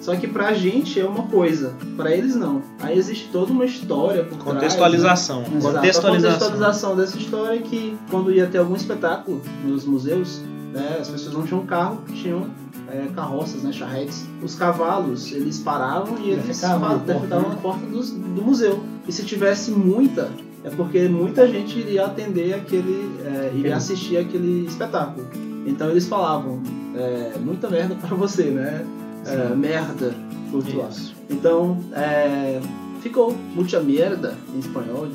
[0.01, 2.63] Só que pra gente é uma coisa, pra eles não.
[2.81, 5.41] Aí existe toda uma história por trás, Contextualização.
[5.43, 5.49] né?
[5.57, 5.69] Exato.
[5.69, 6.31] A Contextualização.
[6.39, 10.41] contextualização dessa história é que quando ia ter algum espetáculo nos museus,
[10.73, 12.47] né, as pessoas não tinham carro, tinham
[12.89, 14.25] é, carroças, né, charretes.
[14.43, 17.55] Os cavalos, eles paravam e eles na porta, defecavam né?
[17.55, 18.81] na porta dos- do museu.
[19.09, 20.31] E se tivesse muita,
[20.63, 25.27] é porque muita gente iria atender aquele, é, iria assistir aquele espetáculo.
[25.67, 26.61] Então eles falavam,
[26.95, 28.85] é, muita merda pra você, né?
[29.33, 30.15] É, merda.
[30.91, 31.15] Isso.
[31.29, 32.61] Então, é,
[33.03, 35.07] ficou muita merda em espanhol,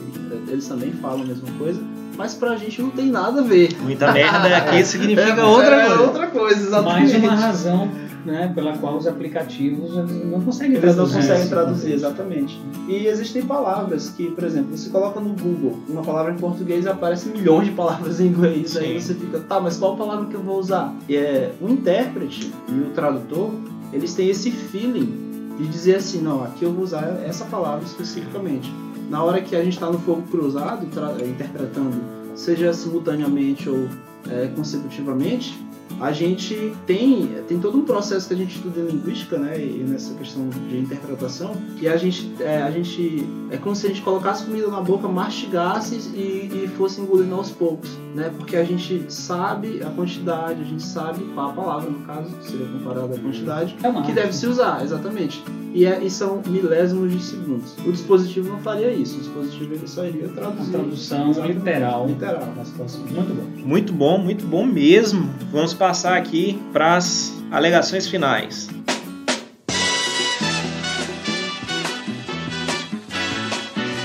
[0.47, 1.81] eles também falam a mesma coisa,
[2.17, 3.75] mas pra gente não tem nada a ver.
[3.81, 6.01] Muita merda aqui significa É, outra é coisa.
[6.03, 7.17] outra coisa, Mais exatamente.
[7.17, 7.89] uma razão
[8.23, 12.61] né, pela qual os aplicativos não conseguem Eles não traduzir conseguem esse traduzir, exatamente.
[12.87, 16.89] E existem palavras que, por exemplo, você coloca no Google uma palavra em português e
[16.89, 18.77] aparece milhões de palavras em inglês.
[18.77, 19.07] Aí Sim.
[19.07, 20.93] você fica, tá, mas qual palavra que eu vou usar?
[21.09, 23.49] E é, o intérprete e o tradutor,
[23.93, 28.71] eles têm esse feeling de dizer assim, não, aqui eu vou usar essa palavra especificamente.
[29.09, 32.01] Na hora que a gente está no fogo cruzado, tra- interpretando,
[32.35, 33.87] seja simultaneamente ou
[34.29, 35.59] é, consecutivamente,
[35.99, 39.83] a gente tem, tem todo um processo que a gente estuda em linguística, né, e
[39.87, 44.01] nessa questão de interpretação, que a gente, é, a gente é como se a gente
[44.01, 49.05] colocasse comida na boca, mastigasse e, e fosse engolindo aos poucos, né, porque a gente
[49.09, 53.75] sabe a quantidade, a gente sabe qual a palavra, no caso, seria comparada à quantidade,
[53.83, 55.43] É que deve se usar, exatamente.
[55.73, 57.73] E, é, e são milésimos de segundos.
[57.85, 60.71] O dispositivo não faria isso, o dispositivo ele só iria Uma traduzir.
[60.71, 61.57] tradução Exatamente.
[61.59, 62.53] literal Literal.
[62.55, 63.65] Muito bom.
[63.65, 65.29] Muito bom, muito bom mesmo.
[65.51, 68.69] Vamos passar aqui para as alegações finais.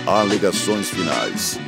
[0.07, 1.61] Alegações finais.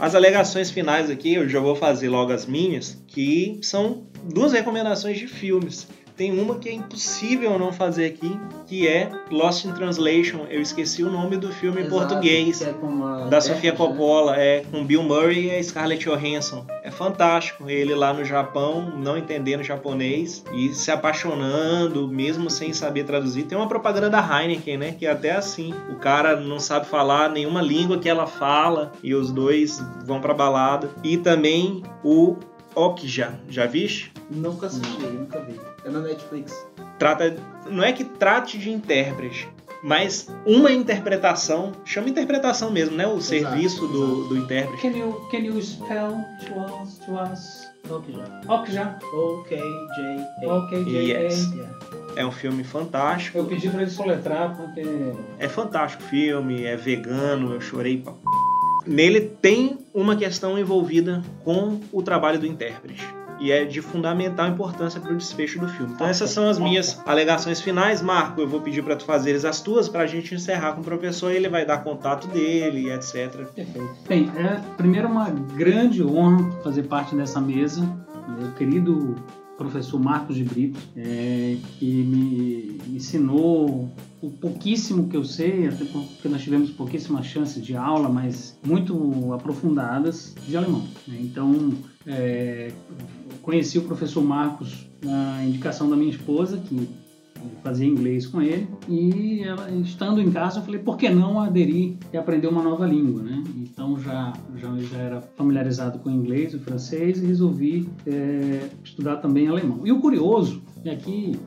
[0.00, 5.18] As alegações finais aqui, eu já vou fazer logo as minhas, que são duas recomendações
[5.18, 5.86] de filmes.
[6.20, 10.44] Tem uma que é impossível não fazer aqui, que é Lost in Translation.
[10.50, 12.58] Eu esqueci o nome do filme em Exato, português.
[12.58, 13.76] que é com a Da Sofia né?
[13.78, 16.66] Coppola, é com Bill Murray e a Scarlett Johansson.
[16.84, 17.70] É fantástico.
[17.70, 23.44] Ele lá no Japão, não entendendo japonês e se apaixonando, mesmo sem saber traduzir.
[23.44, 24.92] Tem uma propaganda da Heineken, né?
[24.92, 29.14] Que é até assim: o cara não sabe falar nenhuma língua que ela fala e
[29.14, 30.90] os dois vão pra balada.
[31.02, 32.36] E também o
[32.74, 34.12] Okja, já viste?
[34.30, 35.69] Nunca assisti, nunca vi.
[35.84, 36.66] É na Netflix.
[36.98, 37.36] Trata,
[37.70, 39.48] não é que trate de intérprete,
[39.82, 43.06] mas uma interpretação, chama interpretação mesmo, né?
[43.06, 44.82] O serviço do, do intérprete.
[44.82, 47.70] Can you, can you spell to us, to us?
[47.90, 48.40] Ok, já.
[48.46, 48.98] Ok, já.
[49.12, 50.54] Ok, J, A.
[50.54, 51.20] Ok, J.A.
[51.22, 51.50] Yes.
[52.16, 53.38] É um filme fantástico.
[53.38, 54.82] Eu pedi pra ele soletrar porque
[55.38, 58.18] É fantástico o filme, é vegano, eu chorei pra p.
[58.86, 63.06] Nele tem uma questão envolvida com o trabalho do intérprete.
[63.40, 65.94] E é de fundamental importância para o desfecho do filme.
[65.94, 68.02] Então essas são as minhas alegações finais.
[68.02, 70.84] Marco, eu vou pedir para tu fazeres as tuas para a gente encerrar com o
[70.84, 71.32] professor.
[71.32, 73.46] Ele vai dar contato dele, etc.
[73.54, 73.96] Perfeito.
[74.06, 77.80] Bem, é primeiro uma grande honra fazer parte dessa mesa.
[78.38, 79.16] Meu querido
[79.60, 83.90] professor Marcos de Brito, é, que me ensinou
[84.22, 89.34] o pouquíssimo que eu sei, até porque nós tivemos pouquíssimas chances de aula, mas muito
[89.34, 90.84] aprofundadas de alemão.
[91.06, 91.18] né?
[91.20, 91.72] Então,
[92.06, 92.72] é,
[93.42, 96.88] conheci o professor Marcos na indicação da minha esposa, que
[97.62, 101.96] fazia inglês com ele e ela, estando em casa eu falei por que não aderir
[102.12, 103.42] e aprender uma nova língua né?
[103.56, 109.16] Então já já, já era familiarizado com o inglês o francês e resolvi é, estudar
[109.16, 109.86] também alemão.
[109.86, 111.38] E o curioso e aqui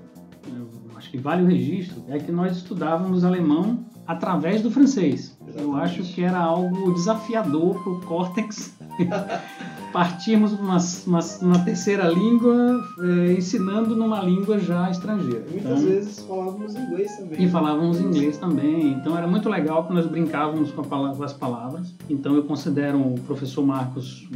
[0.48, 5.38] eu acho que vale o registro é que nós estudávamos alemão através do francês.
[5.56, 8.76] Eu acho que era algo desafiador para o córtex
[9.94, 10.78] partirmos uma,
[11.08, 15.46] uma, uma terceira língua é, ensinando numa língua já estrangeira.
[15.50, 17.44] Muitas Então, vezes falávamos inglês também.
[17.44, 21.94] e falávamos inglês também, então era muito legal que nós brincávamos com, com as palavras.
[22.10, 24.28] Então eu considero o professor Marcos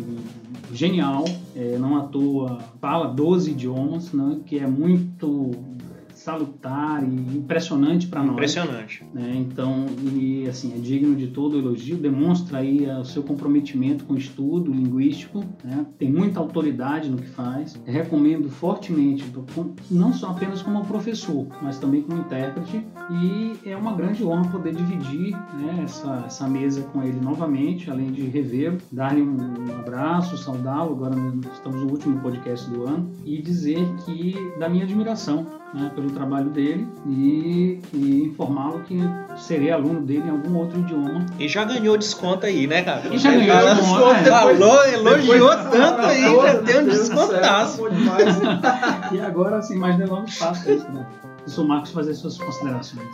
[0.71, 5.51] genial, é, não à toa fala 12 idiomas, né, que é muito
[6.31, 8.33] salutar e impressionante para nós.
[8.33, 9.05] Impressionante.
[9.13, 9.33] né?
[9.37, 14.13] Então, e assim, é digno de todo elogio, demonstra aí eh, o seu comprometimento com
[14.13, 15.85] o estudo linguístico, né?
[15.97, 17.79] tem muita autoridade no que faz.
[17.85, 19.23] Recomendo fortemente,
[19.55, 22.85] com- não só apenas como professor, mas também como intérprete,
[23.21, 28.11] e é uma grande honra poder dividir né, essa, essa mesa com ele novamente, além
[28.11, 29.37] de revê-lo, dar-lhe um,
[29.79, 34.83] abraço, saudá-lo, agora nós estamos no último podcast do ano, e dizer que da minha
[34.83, 35.45] admiração
[35.77, 38.97] né, pelo trabalho dele e, e informá-lo que
[39.37, 41.25] serei aluno dele em algum outro idioma.
[41.39, 43.03] E já ganhou desconto aí, né, cara?
[43.13, 44.23] E já ganhou desconto, é.
[44.25, 47.81] Falou, elogiou Depois- tanto aí, já tem um descontaço.
[49.11, 51.05] E agora, sem mais delongas, faço isso, né?
[51.37, 53.07] Professor Marcos fazer suas considerações.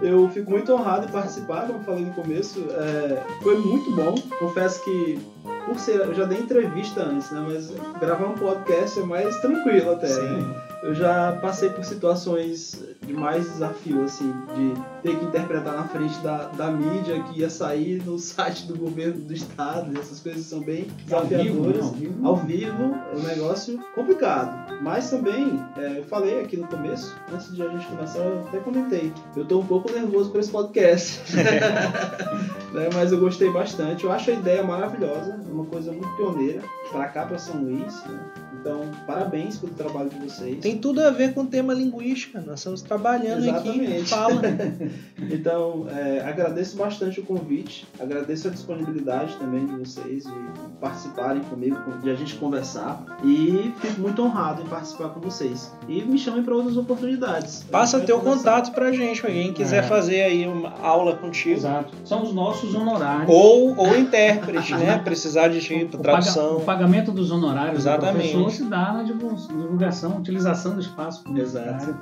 [0.00, 2.64] Eu fico muito honrado em participar, como eu falei no começo.
[2.70, 4.14] É, foi muito bom.
[4.38, 5.18] Confesso que,
[5.66, 5.96] por ser.
[6.00, 7.44] Eu já dei entrevista antes, né?
[7.46, 10.08] Mas gravar um podcast é mais tranquilo até.
[10.08, 10.54] Sim.
[10.82, 16.18] Eu já passei por situações de mais desafio, assim, de ter que interpretar na frente
[16.18, 19.92] da, da mídia que ia sair no site do governo do estado.
[19.94, 21.72] E essas coisas são bem vivo, né?
[21.72, 21.84] desafiadoras.
[21.84, 22.26] Ao vivo.
[22.26, 24.82] Ao vivo é um negócio complicado.
[24.82, 28.58] Mas também, é, eu falei aqui no começo, antes de a gente começar, eu até
[28.58, 29.12] comentei.
[29.36, 31.22] Eu tô um pouco nervoso por esse podcast.
[32.72, 34.04] Né, Mas eu gostei bastante.
[34.04, 36.62] Eu acho a ideia maravilhosa, é uma coisa muito pioneira.
[36.90, 37.94] Pra cá, pra São Luís.
[38.06, 38.18] né?
[38.60, 40.58] Então, parabéns pelo trabalho de vocês.
[40.60, 42.40] Tem tudo a ver com o tema linguística.
[42.40, 43.68] Nós estamos trabalhando aqui.
[43.70, 44.08] Exatamente.
[44.08, 44.40] Fala.
[45.30, 50.32] Então, é, agradeço bastante o convite, agradeço a disponibilidade também de vocês de
[50.80, 55.72] participarem comigo, de a gente conversar e fico muito honrado em participar com vocês.
[55.88, 57.64] E me chamem para outras oportunidades.
[57.70, 59.82] Passa teu contato pra gente, alguém quiser É.
[59.86, 61.54] fazer aí uma aula contigo.
[61.56, 61.92] Exato.
[62.04, 63.28] São os nossos honorários.
[63.28, 64.98] Ou, ou intérprete, né?
[64.98, 66.56] Precisar de ti, O, paga- tradução.
[66.56, 68.32] o pagamento dos honorários Exatamente.
[68.32, 71.94] do professor se dá na divul- divulgação, utilização do espaço Exato.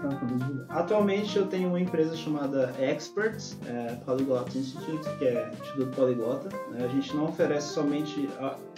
[0.68, 6.48] Atualmente eu tenho uma empresa chamada Experts, é, Polyglot Institute, que é Instituto Poliglota.
[6.70, 6.84] né?
[6.84, 8.28] A gente não oferece somente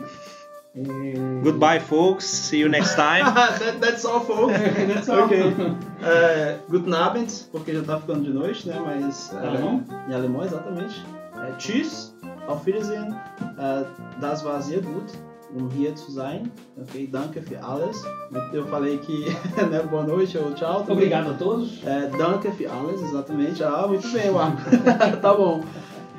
[1.43, 2.25] Goodbye, folks.
[2.25, 3.25] See you next time.
[3.33, 4.53] That- that's all, folks.
[4.93, 5.23] That's all.
[5.25, 5.53] ok.
[6.03, 8.79] É, guten Abend, porque já tá ficando de noite, né?
[8.85, 9.31] Mas.
[9.33, 9.83] é, Alemão?
[10.09, 11.03] Em alemão, exatamente.
[11.35, 12.13] É, tschüss,
[12.47, 13.13] auf Wiedersehen,
[13.57, 13.85] é,
[14.19, 15.11] das war sehr gut,
[15.55, 16.51] um hier zu sein.
[16.77, 17.97] Ok, danke für alles.
[18.53, 19.29] Eu falei que,
[19.69, 20.81] né, boa noite ou tchau.
[20.81, 20.93] também.
[20.97, 21.79] Obrigado a todos.
[21.85, 23.63] É, danke für alles, exatamente.
[23.63, 24.61] Ah, muito bem, Marco.
[25.21, 25.63] tá bom.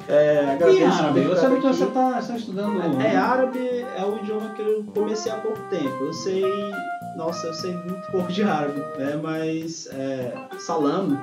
[0.09, 1.93] É, E agradeço árabe, por você estar você aqui.
[1.93, 3.01] está está estudando...
[3.03, 6.05] É, árabe é o idioma que eu comecei há pouco tempo.
[6.05, 6.45] Eu sei,
[7.17, 9.21] nossa, eu sei muito pouco de árabe, né?
[9.23, 11.19] Mas é, salam, né?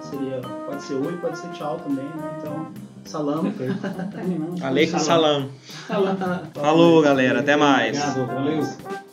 [0.00, 2.36] Seria, pode ser oi, pode ser tchau também, né?
[2.40, 2.66] Então,
[3.04, 3.44] salam.
[3.52, 3.78] Perfeito.
[4.64, 5.48] Aleikum salam.
[5.86, 6.16] Salam.
[6.52, 7.40] Falou, galera.
[7.40, 7.96] Até mais.
[7.96, 9.05] Obrigado, valeu.